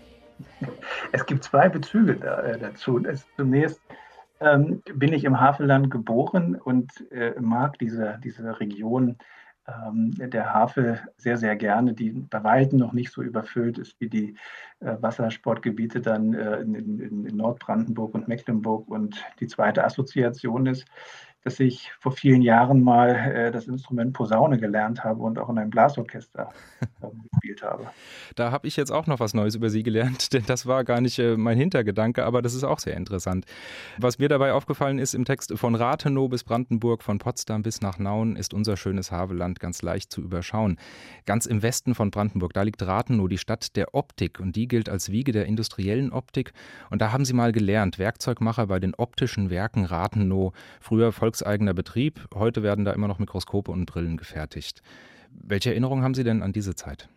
Es 1.12 1.26
gibt 1.26 1.44
zwei 1.44 1.68
Bezüge 1.68 2.16
da, 2.16 2.40
äh, 2.40 2.58
dazu. 2.58 3.04
Es, 3.04 3.26
zunächst 3.36 3.80
ähm, 4.40 4.82
bin 4.94 5.12
ich 5.12 5.24
im 5.24 5.40
Havelland 5.40 5.90
geboren 5.90 6.54
und 6.56 6.90
äh, 7.10 7.38
mag 7.40 7.78
diese, 7.78 8.18
diese 8.24 8.58
Region 8.60 9.16
ähm, 9.66 10.12
der 10.18 10.52
Havel 10.52 11.00
sehr, 11.16 11.36
sehr 11.36 11.56
gerne, 11.56 11.94
die 11.94 12.10
bei 12.10 12.42
weitem 12.44 12.78
noch 12.78 12.92
nicht 12.92 13.10
so 13.10 13.22
überfüllt 13.22 13.78
ist 13.78 13.96
wie 14.00 14.08
die 14.08 14.36
äh, 14.80 14.96
Wassersportgebiete 15.00 16.00
dann 16.00 16.34
äh, 16.34 16.60
in, 16.60 16.74
in, 16.74 17.26
in 17.26 17.36
Nordbrandenburg 17.36 18.14
und 18.14 18.28
Mecklenburg. 18.28 18.88
Und 18.88 19.24
die 19.40 19.46
zweite 19.46 19.84
Assoziation 19.84 20.66
ist, 20.66 20.84
dass 21.44 21.60
ich 21.60 21.92
vor 22.00 22.12
vielen 22.12 22.40
Jahren 22.40 22.82
mal 22.82 23.10
äh, 23.10 23.52
das 23.52 23.66
Instrument 23.66 24.14
Posaune 24.14 24.58
gelernt 24.58 25.04
habe 25.04 25.22
und 25.22 25.38
auch 25.38 25.50
in 25.50 25.58
einem 25.58 25.70
Blasorchester 25.70 26.50
äh, 27.02 27.06
gespielt 27.30 27.62
habe. 27.62 27.86
Da 28.34 28.50
habe 28.50 28.66
ich 28.66 28.76
jetzt 28.76 28.90
auch 28.90 29.06
noch 29.06 29.20
was 29.20 29.34
Neues 29.34 29.54
über 29.54 29.68
Sie 29.68 29.82
gelernt, 29.82 30.32
denn 30.32 30.44
das 30.46 30.64
war 30.64 30.84
gar 30.84 31.02
nicht 31.02 31.18
äh, 31.18 31.36
mein 31.36 31.58
Hintergedanke, 31.58 32.24
aber 32.24 32.40
das 32.40 32.54
ist 32.54 32.64
auch 32.64 32.78
sehr 32.78 32.96
interessant. 32.96 33.44
Was 33.98 34.18
mir 34.18 34.28
dabei 34.28 34.54
aufgefallen 34.54 34.98
ist 34.98 35.14
im 35.14 35.26
Text, 35.26 35.52
von 35.56 35.74
Rathenow 35.74 36.30
bis 36.30 36.44
Brandenburg, 36.44 37.02
von 37.02 37.18
Potsdam 37.18 37.62
bis 37.62 37.82
nach 37.82 37.98
Nauen 37.98 38.36
ist 38.36 38.54
unser 38.54 38.78
schönes 38.78 39.12
Havelland 39.12 39.60
ganz 39.60 39.82
leicht 39.82 40.10
zu 40.10 40.22
überschauen. 40.22 40.78
Ganz 41.26 41.44
im 41.44 41.62
Westen 41.62 41.94
von 41.94 42.10
Brandenburg, 42.10 42.54
da 42.54 42.62
liegt 42.62 42.82
Rathenow, 42.82 43.28
die 43.28 43.38
Stadt 43.38 43.76
der 43.76 43.94
Optik 43.94 44.40
und 44.40 44.56
die 44.56 44.66
gilt 44.66 44.88
als 44.88 45.12
Wiege 45.12 45.32
der 45.32 45.44
industriellen 45.44 46.10
Optik. 46.10 46.54
Und 46.88 47.02
da 47.02 47.12
haben 47.12 47.26
Sie 47.26 47.34
mal 47.34 47.52
gelernt, 47.52 47.98
Werkzeugmacher 47.98 48.66
bei 48.68 48.80
den 48.80 48.94
optischen 48.94 49.50
Werken 49.50 49.84
Rathenow, 49.84 50.54
früher 50.80 51.12
Volks 51.12 51.33
volkseigener 51.34 51.74
Betrieb. 51.74 52.28
Heute 52.32 52.62
werden 52.62 52.84
da 52.84 52.92
immer 52.92 53.08
noch 53.08 53.18
Mikroskope 53.18 53.72
und 53.72 53.86
Brillen 53.86 54.16
gefertigt. 54.16 54.82
Welche 55.32 55.70
Erinnerungen 55.70 56.04
haben 56.04 56.14
Sie 56.14 56.22
denn 56.22 56.44
an 56.44 56.52
diese 56.52 56.76
Zeit? 56.76 57.08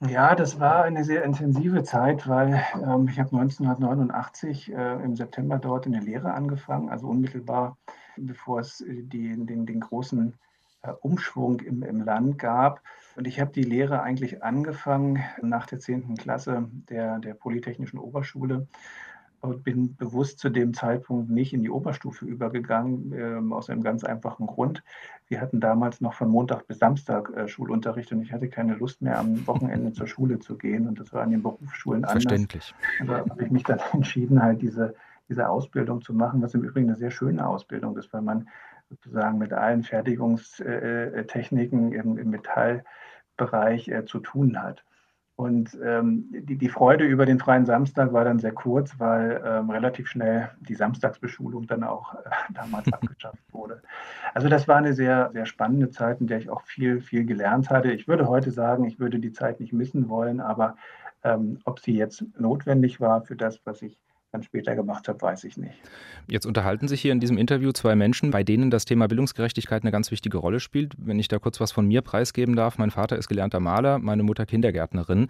Ja, 0.00 0.34
das 0.34 0.58
war 0.58 0.82
eine 0.82 1.04
sehr 1.04 1.22
intensive 1.22 1.84
Zeit, 1.84 2.26
weil 2.26 2.60
ähm, 2.74 3.06
ich 3.06 3.20
habe 3.20 3.36
1989 3.36 4.72
äh, 4.72 4.94
im 5.04 5.14
September 5.14 5.60
dort 5.60 5.86
in 5.86 5.92
der 5.92 6.02
Lehre 6.02 6.34
angefangen, 6.34 6.88
also 6.88 7.06
unmittelbar 7.06 7.78
bevor 8.16 8.58
es 8.58 8.80
äh, 8.80 9.04
die, 9.04 9.28
den, 9.46 9.64
den 9.64 9.78
großen 9.78 10.34
äh, 10.82 10.90
Umschwung 11.00 11.60
im, 11.60 11.84
im 11.84 12.02
Land 12.02 12.40
gab. 12.40 12.82
Und 13.14 13.28
ich 13.28 13.38
habe 13.38 13.52
die 13.52 13.62
Lehre 13.62 14.02
eigentlich 14.02 14.42
angefangen 14.42 15.22
nach 15.40 15.66
der 15.66 15.78
10. 15.78 16.16
Klasse 16.16 16.68
der, 16.88 17.20
der 17.20 17.34
Polytechnischen 17.34 18.00
Oberschule 18.00 18.66
und 19.42 19.62
bin 19.64 19.96
bewusst 19.96 20.38
zu 20.38 20.48
dem 20.50 20.72
Zeitpunkt 20.72 21.28
nicht 21.28 21.52
in 21.52 21.62
die 21.62 21.70
Oberstufe 21.70 22.24
übergegangen, 22.24 23.12
äh, 23.12 23.40
aus 23.52 23.68
einem 23.68 23.82
ganz 23.82 24.04
einfachen 24.04 24.46
Grund. 24.46 24.84
Wir 25.26 25.40
hatten 25.40 25.58
damals 25.58 26.00
noch 26.00 26.14
von 26.14 26.28
Montag 26.28 26.68
bis 26.68 26.78
Samstag 26.78 27.36
äh, 27.36 27.48
Schulunterricht 27.48 28.12
und 28.12 28.22
ich 28.22 28.32
hatte 28.32 28.48
keine 28.48 28.74
Lust 28.74 29.02
mehr, 29.02 29.18
am 29.18 29.44
Wochenende 29.48 29.92
zur 29.92 30.06
Schule 30.06 30.38
zu 30.38 30.56
gehen. 30.56 30.86
Und 30.86 31.00
das 31.00 31.12
war 31.12 31.22
an 31.22 31.32
den 31.32 31.42
Berufsschulen 31.42 32.04
anders. 32.04 32.22
Verständlich. 32.22 32.72
Da 33.04 33.24
habe 33.28 33.44
ich 33.44 33.50
mich 33.50 33.64
dann 33.64 33.80
entschieden, 33.92 34.40
halt 34.40 34.62
diese, 34.62 34.94
diese 35.28 35.48
Ausbildung 35.48 36.02
zu 36.02 36.14
machen, 36.14 36.40
was 36.40 36.54
im 36.54 36.62
Übrigen 36.62 36.88
eine 36.88 36.96
sehr 36.96 37.10
schöne 37.10 37.44
Ausbildung 37.44 37.96
ist, 37.96 38.12
weil 38.12 38.22
man 38.22 38.48
sozusagen 38.90 39.38
mit 39.38 39.52
allen 39.52 39.82
Fertigungstechniken 39.82 41.92
im, 41.92 42.16
im 42.16 42.30
Metallbereich 42.30 43.88
äh, 43.88 44.04
zu 44.04 44.20
tun 44.20 44.62
hat. 44.62 44.84
Und 45.42 45.76
ähm, 45.84 46.26
die, 46.30 46.56
die, 46.56 46.68
Freude 46.68 47.04
über 47.04 47.26
den 47.26 47.40
freien 47.40 47.66
Samstag 47.66 48.12
war 48.12 48.24
dann 48.24 48.38
sehr 48.38 48.52
kurz, 48.52 48.94
weil 48.98 49.42
ähm, 49.44 49.70
relativ 49.70 50.06
schnell 50.06 50.50
die 50.60 50.76
Samstagsbeschulung 50.76 51.66
dann 51.66 51.82
auch 51.82 52.14
äh, 52.14 52.18
damals 52.54 52.86
abgeschafft 52.92 53.42
wurde. 53.50 53.82
Also 54.34 54.48
das 54.48 54.68
war 54.68 54.76
eine 54.76 54.94
sehr, 54.94 55.30
sehr 55.32 55.44
spannende 55.46 55.90
Zeit, 55.90 56.20
in 56.20 56.28
der 56.28 56.38
ich 56.38 56.48
auch 56.48 56.62
viel, 56.62 57.00
viel 57.00 57.24
gelernt 57.24 57.70
hatte. 57.70 57.90
Ich 57.90 58.06
würde 58.06 58.28
heute 58.28 58.52
sagen, 58.52 58.84
ich 58.84 59.00
würde 59.00 59.18
die 59.18 59.32
Zeit 59.32 59.58
nicht 59.58 59.72
missen 59.72 60.08
wollen, 60.08 60.40
aber 60.40 60.76
ähm, 61.24 61.58
ob 61.64 61.80
sie 61.80 61.96
jetzt 61.96 62.24
notwendig 62.38 63.00
war 63.00 63.22
für 63.22 63.34
das, 63.34 63.60
was 63.64 63.82
ich 63.82 63.98
dann 64.32 64.42
später 64.42 64.74
gemacht 64.74 65.08
habe, 65.08 65.20
weiß 65.20 65.44
ich 65.44 65.56
nicht. 65.56 65.74
Jetzt 66.26 66.46
unterhalten 66.46 66.88
sich 66.88 67.02
hier 67.02 67.12
in 67.12 67.20
diesem 67.20 67.36
Interview 67.36 67.70
zwei 67.72 67.94
Menschen, 67.94 68.30
bei 68.30 68.42
denen 68.42 68.70
das 68.70 68.86
Thema 68.86 69.06
Bildungsgerechtigkeit 69.06 69.82
eine 69.82 69.92
ganz 69.92 70.10
wichtige 70.10 70.38
Rolle 70.38 70.58
spielt. 70.58 70.94
Wenn 70.96 71.18
ich 71.18 71.28
da 71.28 71.38
kurz 71.38 71.60
was 71.60 71.70
von 71.70 71.86
mir 71.86 72.00
preisgeben 72.00 72.56
darf, 72.56 72.78
mein 72.78 72.90
Vater 72.90 73.16
ist 73.16 73.28
gelernter 73.28 73.60
Maler, 73.60 73.98
meine 73.98 74.22
Mutter 74.22 74.46
Kindergärtnerin. 74.46 75.28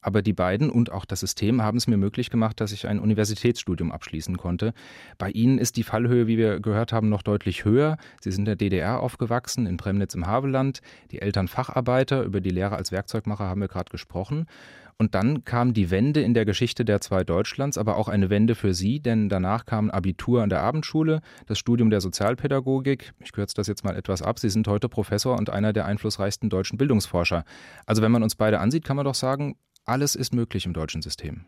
Aber 0.00 0.20
die 0.20 0.34
beiden 0.34 0.68
und 0.68 0.92
auch 0.92 1.06
das 1.06 1.20
System 1.20 1.62
haben 1.62 1.78
es 1.78 1.86
mir 1.86 1.96
möglich 1.96 2.28
gemacht, 2.28 2.60
dass 2.60 2.72
ich 2.72 2.86
ein 2.86 3.00
Universitätsstudium 3.00 3.90
abschließen 3.90 4.36
konnte. 4.36 4.74
Bei 5.16 5.30
Ihnen 5.30 5.58
ist 5.58 5.78
die 5.78 5.82
Fallhöhe, 5.82 6.26
wie 6.26 6.36
wir 6.36 6.60
gehört 6.60 6.92
haben, 6.92 7.08
noch 7.08 7.22
deutlich 7.22 7.64
höher. 7.64 7.96
Sie 8.20 8.30
sind 8.30 8.42
in 8.42 8.44
der 8.44 8.56
DDR 8.56 9.00
aufgewachsen, 9.00 9.66
in 9.66 9.78
Premnitz 9.78 10.14
im 10.14 10.26
Havelland. 10.26 10.82
Die 11.10 11.22
Eltern 11.22 11.48
Facharbeiter, 11.48 12.22
über 12.22 12.42
die 12.42 12.50
Lehre 12.50 12.76
als 12.76 12.92
Werkzeugmacher 12.92 13.44
haben 13.44 13.62
wir 13.62 13.68
gerade 13.68 13.90
gesprochen. 13.90 14.46
Und 14.96 15.14
dann 15.14 15.44
kam 15.44 15.74
die 15.74 15.90
Wende 15.90 16.20
in 16.20 16.34
der 16.34 16.44
Geschichte 16.44 16.84
der 16.84 17.00
zwei 17.00 17.24
Deutschlands, 17.24 17.78
aber 17.78 17.96
auch 17.96 18.08
eine 18.08 18.30
Wende 18.30 18.54
für 18.54 18.74
Sie, 18.74 19.00
denn 19.00 19.28
danach 19.28 19.66
kam 19.66 19.90
Abitur 19.90 20.42
an 20.42 20.50
der 20.50 20.62
Abendschule, 20.62 21.20
das 21.46 21.58
Studium 21.58 21.90
der 21.90 22.00
Sozialpädagogik. 22.00 23.12
Ich 23.20 23.32
kürze 23.32 23.54
das 23.56 23.66
jetzt 23.66 23.84
mal 23.84 23.96
etwas 23.96 24.22
ab. 24.22 24.38
Sie 24.38 24.50
sind 24.50 24.68
heute 24.68 24.88
Professor 24.88 25.36
und 25.36 25.50
einer 25.50 25.72
der 25.72 25.86
einflussreichsten 25.86 26.48
deutschen 26.48 26.78
Bildungsforscher. 26.78 27.44
Also 27.86 28.02
wenn 28.02 28.12
man 28.12 28.22
uns 28.22 28.36
beide 28.36 28.60
ansieht, 28.60 28.84
kann 28.84 28.96
man 28.96 29.04
doch 29.04 29.14
sagen, 29.14 29.56
alles 29.84 30.14
ist 30.14 30.34
möglich 30.34 30.64
im 30.64 30.72
deutschen 30.72 31.02
System. 31.02 31.44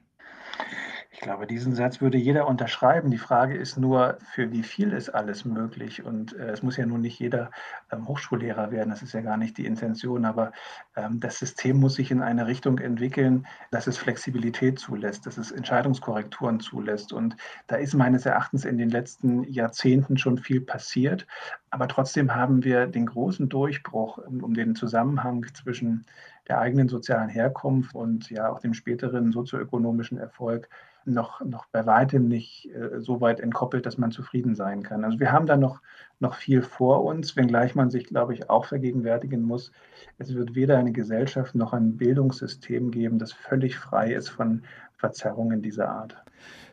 Ich 1.27 1.29
glaube, 1.29 1.49
diesen 1.49 1.75
Satz 1.75 2.01
würde 2.01 2.19
jeder 2.19 2.47
unterschreiben. 2.47 3.11
Die 3.11 3.19
Frage 3.19 3.57
ist 3.57 3.77
nur, 3.77 4.17
für 4.31 4.53
wie 4.53 4.63
viel 4.63 4.93
ist 4.93 5.09
alles 5.09 5.45
möglich? 5.45 6.05
Und 6.05 6.37
äh, 6.37 6.51
es 6.51 6.63
muss 6.63 6.77
ja 6.77 6.87
nun 6.87 7.01
nicht 7.01 7.19
jeder 7.19 7.51
ähm, 7.91 8.07
Hochschullehrer 8.07 8.71
werden, 8.71 8.91
das 8.91 9.03
ist 9.03 9.13
ja 9.13 9.23
gar 9.23 9.37
nicht 9.37 9.59
die 9.59 9.67
Intention, 9.67 10.25
aber 10.25 10.53
ähm, 10.95 11.19
das 11.19 11.41
System 11.41 11.81
muss 11.81 11.97
sich 11.97 12.13
in 12.13 12.23
eine 12.23 12.47
Richtung 12.47 12.79
entwickeln, 12.79 13.45
dass 13.73 13.89
es 13.89 13.99
Flexibilität 13.99 14.79
zulässt, 14.79 15.27
dass 15.27 15.37
es 15.37 15.51
Entscheidungskorrekturen 15.51 16.61
zulässt. 16.61 17.13
Und 17.13 17.37
da 17.67 17.75
ist 17.75 17.95
meines 17.95 18.25
Erachtens 18.25 18.65
in 18.65 18.79
den 18.79 18.91
letzten 18.91 19.43
Jahrzehnten 19.53 20.19
schon 20.19 20.39
viel 20.39 20.61
passiert. 20.61 21.27
Aber 21.71 21.89
trotzdem 21.89 22.37
haben 22.37 22.63
wir 22.63 22.87
den 22.87 23.07
großen 23.07 23.49
Durchbruch 23.49 24.19
um, 24.19 24.45
um 24.45 24.55
den 24.55 24.77
Zusammenhang 24.77 25.45
zwischen 25.55 26.07
der 26.47 26.61
eigenen 26.61 26.89
sozialen 26.89 27.29
Herkunft 27.29 27.97
und 27.97 28.31
ja 28.31 28.49
auch 28.49 28.61
dem 28.61 28.75
späteren 28.75 29.33
sozioökonomischen 29.33 30.19
Erfolg 30.19 30.69
noch, 31.07 31.41
noch 31.45 31.67
bei 31.67 31.87
weitem 31.87 32.29
nicht 32.29 32.69
äh, 32.75 33.01
so 33.01 33.21
weit 33.21 33.41
entkoppelt, 33.41 33.87
dass 33.87 33.99
man 33.99 34.11
zufrieden 34.11 34.55
sein 34.55 34.83
kann. 34.83 35.05
Also 35.05 35.21
wir 35.21 35.33
haben 35.33 35.47
da 35.47 35.57
noch, 35.57 35.81
noch 36.19 36.35
viel 36.35 36.63
vor 36.63 37.05
uns, 37.05 37.37
wenngleich 37.37 37.75
man 37.75 37.91
sich, 37.91 38.07
glaube 38.07 38.35
ich, 38.35 38.51
auch 38.51 38.65
vergegenwärtigen 38.65 39.43
muss, 39.43 39.73
es 40.19 40.35
wird 40.35 40.55
weder 40.55 40.79
eine 40.79 40.93
Gesellschaft 40.93 41.55
noch 41.55 41.73
ein 41.73 41.97
Bildungssystem 41.97 42.91
geben, 42.91 43.19
das 43.19 43.33
völlig 43.33 43.79
frei 43.79 44.13
ist 44.13 44.29
von, 44.29 44.63
Verzerrungen 44.97 45.63
dieser 45.63 45.89
Art. 45.89 46.17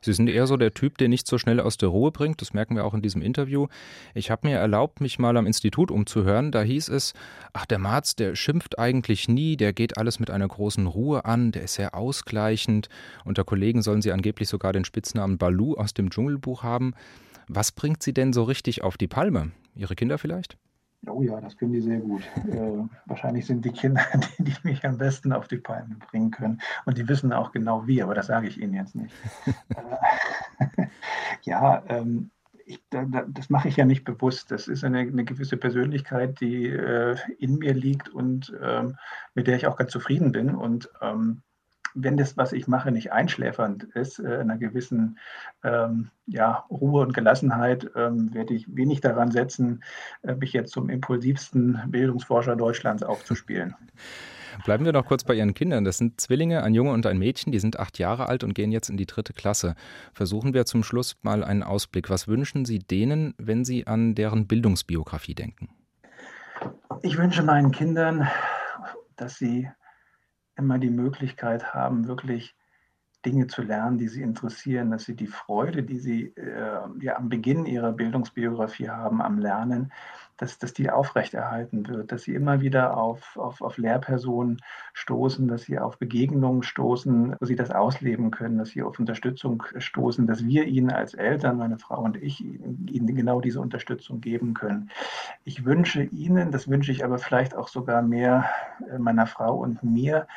Sie 0.02 0.14
sind 0.14 0.28
eher 0.28 0.48
so 0.48 0.58
der 0.58 0.74
Typ, 0.74 0.98
der 0.98 1.08
nicht 1.08 1.28
so 1.28 1.38
schnell 1.38 1.60
aus 1.60 1.78
der 1.78 1.90
Ruhe 1.90 2.12
bringt. 2.12 2.42
Das 2.42 2.54
merken 2.54 2.76
wir 2.76 2.86
auch 2.86 2.94
in 2.94 3.02
diesem 3.02 3.22
Interview. 3.22 3.68
Ich 4.14 4.32
habe 4.32 4.48
mir 4.48 4.58
erlaubt, 4.58 5.02
mich 5.02 5.20
mal 5.20 5.38
am 5.38 5.46
Institut 5.46 5.92
umzuhören. 5.92 6.52
Da 6.52 6.62
hieß 6.62 6.90
es, 6.90 7.14
ach, 7.54 7.66
der 7.66 7.80
Marz, 7.80 8.16
der 8.16 8.36
schimpft 8.36 8.80
eigentlich 8.80 9.30
nie, 9.30 9.56
der 9.56 9.72
geht 9.72 9.98
alles 9.98 10.20
mit 10.20 10.30
einer 10.30 10.48
großen 10.48 10.88
Ruhe 10.88 11.26
an, 11.26 11.52
der 11.52 11.64
ist 11.64 11.76
sehr 11.76 11.96
ausgleichend. 11.96 12.90
Unter 13.24 13.44
Kollegen 13.44 13.82
sollen 13.82 14.02
sie 14.02 14.12
angeblich 14.12 14.50
sogar 14.50 14.74
den 14.74 14.86
Spitznamen 14.86 15.38
Balu 15.38 15.76
aus 15.76 15.94
dem 15.94 16.10
Dschungelbuch 16.10 16.64
haben. 16.64 16.94
Was 17.48 17.72
bringt 17.72 18.04
sie 18.04 18.14
denn 18.14 18.34
so 18.34 18.44
richtig 18.44 18.84
auf 18.84 18.98
die 18.98 19.08
Palme? 19.08 19.52
Ihre 19.76 19.96
Kinder 19.96 20.18
vielleicht? 20.18 20.58
Oh 21.08 21.22
ja, 21.22 21.42
das 21.42 21.58
können 21.58 21.74
die 21.74 21.82
sehr 21.82 22.00
gut. 22.00 22.24
äh, 22.50 22.84
wahrscheinlich 23.06 23.46
sind 23.46 23.66
die 23.66 23.72
Kinder, 23.72 24.02
die, 24.38 24.44
die, 24.44 24.56
mich 24.64 24.86
am 24.86 24.98
besten 24.98 25.34
auf 25.34 25.48
die 25.48 25.58
Palme 25.58 25.96
bringen 26.10 26.32
können. 26.32 26.62
Und 26.86 26.98
die 26.98 27.08
wissen 27.08 27.34
auch 27.34 27.52
genau 27.52 27.86
wie, 27.88 28.02
aber 28.02 28.14
das 28.16 28.28
sage 28.28 28.48
ich 28.48 28.60
Ihnen 28.60 28.74
jetzt 28.74 28.96
nicht. 28.96 29.14
äh, 30.78 30.88
ja, 31.44 31.84
ähm, 31.88 32.32
ich, 32.66 32.82
da, 32.90 33.06
das 33.28 33.50
mache 33.50 33.68
ich 33.68 33.76
ja 33.76 33.86
nicht 33.86 34.06
bewusst. 34.06 34.52
Das 34.52 34.68
ist 34.68 34.84
eine, 34.84 35.00
eine 35.00 35.26
gewisse 35.26 35.58
Persönlichkeit, 35.58 36.40
die 36.40 36.68
äh, 36.68 37.18
in 37.38 37.58
mir 37.58 37.74
liegt 37.74 38.10
und 38.10 38.54
ähm, 38.62 38.98
mit 39.34 39.48
der 39.48 39.58
ich 39.58 39.68
auch 39.68 39.76
ganz 39.76 39.92
zufrieden 39.92 40.32
bin. 40.32 40.56
Und 40.56 40.90
ähm, 41.02 41.42
wenn 41.96 42.18
das, 42.18 42.38
was 42.38 42.54
ich 42.54 42.68
mache, 42.68 42.92
nicht 42.92 43.12
einschläfernd 43.12 43.84
ist, 43.96 44.20
äh, 44.20 44.36
in 44.36 44.50
einer 44.50 44.58
gewissen 44.58 45.20
ähm, 45.64 46.10
ja, 46.28 46.66
Ruhe 46.70 47.02
und 47.02 47.14
Gelassenheit, 47.14 47.90
ähm, 47.96 48.34
werde 48.34 48.54
ich 48.54 48.66
wenig 48.76 49.02
daran 49.02 49.32
setzen, 49.32 49.84
äh, 50.24 50.36
mich 50.36 50.54
jetzt 50.54 50.72
zum 50.72 50.90
impulsivsten 50.90 51.82
Bildungsforscher 51.88 52.56
Deutschlands 52.56 53.04
aufzuspielen. 53.04 53.76
Bleiben 54.66 54.86
wir 54.86 54.94
noch 54.94 55.06
kurz 55.06 55.24
bei 55.24 55.34
Ihren 55.34 55.54
Kindern. 55.54 55.84
Das 55.84 55.98
sind 55.98 56.22
Zwillinge, 56.22 56.64
ein 56.64 56.76
Junge 56.76 56.92
und 56.92 57.06
ein 57.08 57.18
Mädchen, 57.18 57.52
die 57.52 57.60
sind 57.60 57.80
acht 57.80 57.98
Jahre 57.98 58.30
alt 58.30 58.44
und 58.44 58.54
gehen 58.54 58.72
jetzt 58.72 58.90
in 58.90 58.98
die 58.98 59.08
dritte 59.08 59.34
Klasse. 59.34 59.76
Versuchen 60.14 60.54
wir 60.54 60.66
zum 60.66 60.84
Schluss 60.84 61.16
mal 61.24 61.44
einen 61.44 61.64
Ausblick. 61.64 62.10
Was 62.10 62.28
wünschen 62.28 62.64
Sie 62.66 62.80
denen, 62.80 63.34
wenn 63.38 63.66
Sie 63.66 63.88
an 63.88 64.14
deren 64.14 64.48
Bildungsbiografie 64.48 65.34
denken? 65.34 65.70
Ich 67.02 67.18
wünsche 67.18 67.44
meinen 67.44 67.72
Kindern, 67.72 68.28
dass 69.16 69.38
sie 69.38 69.70
immer 70.56 70.80
die 70.80 70.90
Möglichkeit 70.90 71.74
haben, 71.74 72.08
wirklich 72.08 72.56
Dinge 73.26 73.48
zu 73.48 73.62
lernen, 73.62 73.98
die 73.98 74.08
sie 74.08 74.22
interessieren, 74.22 74.92
dass 74.92 75.06
sie 75.06 75.16
die 75.16 75.28
Freude, 75.28 75.84
die 75.84 76.00
sie 76.00 76.34
äh, 76.36 76.80
ja 77.00 77.16
am 77.16 77.30
Beginn 77.30 77.66
ihrer 77.66 77.94
Bildungsbiografie 77.94 78.90
haben 78.90 79.22
am 79.22 79.40
Lernen, 79.40 79.92
dass, 80.38 80.58
dass 80.58 80.74
die 80.74 80.90
aufrechterhalten 80.90 81.88
wird, 81.88 82.12
dass 82.12 82.24
sie 82.24 82.34
immer 82.34 82.62
wieder 82.62 82.98
auf, 82.98 83.38
auf, 83.38 83.62
auf 83.62 83.78
Lehrpersonen 83.78 84.62
stoßen, 84.94 85.48
dass 85.48 85.64
sie 85.64 85.80
auf 85.80 85.98
Begegnungen 85.98 86.64
stoßen, 86.64 87.36
wo 87.40 87.46
sie 87.46 87.56
das 87.56 87.72
ausleben 87.72 88.32
können, 88.32 88.58
dass 88.58 88.70
sie 88.70 88.84
auf 88.84 89.00
Unterstützung 89.00 89.64
stoßen, 89.78 90.26
dass 90.28 90.46
wir 90.46 90.66
ihnen 90.66 90.92
als 90.92 91.14
Eltern, 91.14 91.58
meine 91.58 91.78
Frau 91.78 92.02
und 92.02 92.18
ich, 92.18 92.42
ihnen 92.42 93.16
genau 93.16 93.42
diese 93.42 93.62
Unterstützung 93.62 94.22
geben 94.22 94.54
können. 94.54 94.90
Ich 95.44 95.66
wünsche 95.66 96.04
ihnen, 96.04 96.52
das 96.52 96.68
wünsche 96.68 96.92
ich 96.92 97.06
aber 97.06 97.20
vielleicht 97.20 97.56
auch 97.56 97.68
sogar 97.68 98.02
mehr 98.02 98.50
äh, 98.92 98.98
meiner 98.98 99.28
Frau 99.28 99.56
und 99.56 99.84
mir, 99.84 100.28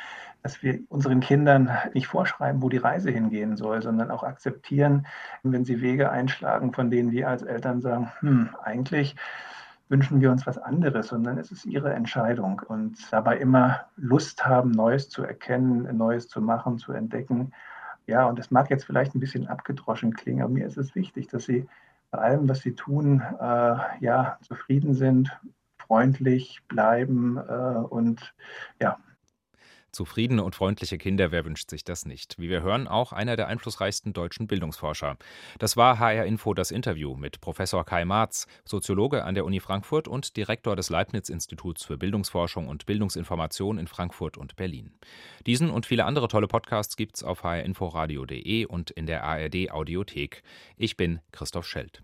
dass 0.43 0.61
wir 0.61 0.79
unseren 0.89 1.19
Kindern 1.19 1.69
nicht 1.93 2.07
vorschreiben, 2.07 2.61
wo 2.61 2.69
die 2.69 2.77
Reise 2.77 3.11
hingehen 3.11 3.57
soll, 3.57 3.81
sondern 3.81 4.11
auch 4.11 4.23
akzeptieren, 4.23 5.07
wenn 5.43 5.65
sie 5.65 5.81
Wege 5.81 6.11
einschlagen, 6.11 6.73
von 6.73 6.89
denen 6.89 7.11
wir 7.11 7.27
als 7.27 7.41
Eltern 7.41 7.81
sagen, 7.81 8.11
hm, 8.19 8.49
eigentlich 8.63 9.15
wünschen 9.89 10.21
wir 10.21 10.31
uns 10.31 10.45
was 10.45 10.57
anderes, 10.57 11.07
sondern 11.07 11.37
es 11.37 11.51
ist 11.51 11.65
ihre 11.65 11.93
Entscheidung 11.93 12.61
und 12.67 12.97
dabei 13.11 13.37
immer 13.37 13.85
Lust 13.95 14.45
haben, 14.45 14.71
Neues 14.71 15.09
zu 15.09 15.23
erkennen, 15.23 15.95
Neues 15.97 16.27
zu 16.27 16.41
machen, 16.41 16.77
zu 16.77 16.91
entdecken. 16.91 17.51
Ja, 18.05 18.25
und 18.25 18.39
es 18.39 18.51
mag 18.51 18.69
jetzt 18.69 18.85
vielleicht 18.85 19.15
ein 19.15 19.19
bisschen 19.19 19.47
abgedroschen 19.47 20.13
klingen, 20.13 20.41
aber 20.41 20.53
mir 20.53 20.65
ist 20.65 20.77
es 20.77 20.95
wichtig, 20.95 21.27
dass 21.27 21.45
sie 21.45 21.67
bei 22.11 22.19
allem, 22.19 22.47
was 22.47 22.59
sie 22.59 22.73
tun, 22.73 23.21
äh, 23.39 23.75
ja, 23.99 24.37
zufrieden 24.41 24.93
sind, 24.93 25.37
freundlich 25.77 26.61
bleiben 26.67 27.37
äh, 27.37 27.77
und 27.89 28.33
ja, 28.79 28.97
Zufriedene 29.97 30.43
und 30.43 30.53
freundliche 30.53 30.99
Kinder, 30.99 31.31
wer 31.31 31.43
wünscht 31.43 31.71
sich 31.71 31.83
das 31.83 32.05
nicht? 32.05 32.37
Wie 32.37 32.49
wir 32.49 32.61
hören, 32.61 32.87
auch 32.87 33.13
einer 33.13 33.35
der 33.35 33.47
einflussreichsten 33.47 34.13
deutschen 34.13 34.45
Bildungsforscher. 34.45 35.17
Das 35.57 35.75
war 35.75 35.97
HR 35.97 36.25
Info 36.25 36.53
das 36.53 36.69
Interview 36.69 37.15
mit 37.15 37.41
Professor 37.41 37.83
Kai 37.83 38.05
Marz, 38.05 38.45
Soziologe 38.63 39.23
an 39.23 39.33
der 39.33 39.43
Uni 39.43 39.59
Frankfurt 39.59 40.07
und 40.07 40.37
Direktor 40.37 40.75
des 40.75 40.91
Leibniz-Instituts 40.91 41.83
für 41.83 41.97
Bildungsforschung 41.97 42.67
und 42.67 42.85
Bildungsinformation 42.85 43.79
in 43.79 43.87
Frankfurt 43.87 44.37
und 44.37 44.55
Berlin. 44.55 44.93
Diesen 45.47 45.71
und 45.71 45.87
viele 45.87 46.05
andere 46.05 46.27
tolle 46.27 46.47
Podcasts 46.47 46.95
gibt's 46.95 47.23
auf 47.23 47.43
hrinforadio.de 47.43 48.65
und 48.65 48.91
in 48.91 49.07
der 49.07 49.23
ARD 49.23 49.71
Audiothek. 49.71 50.43
Ich 50.75 50.95
bin 50.95 51.21
Christoph 51.31 51.65
Schelt. 51.65 52.03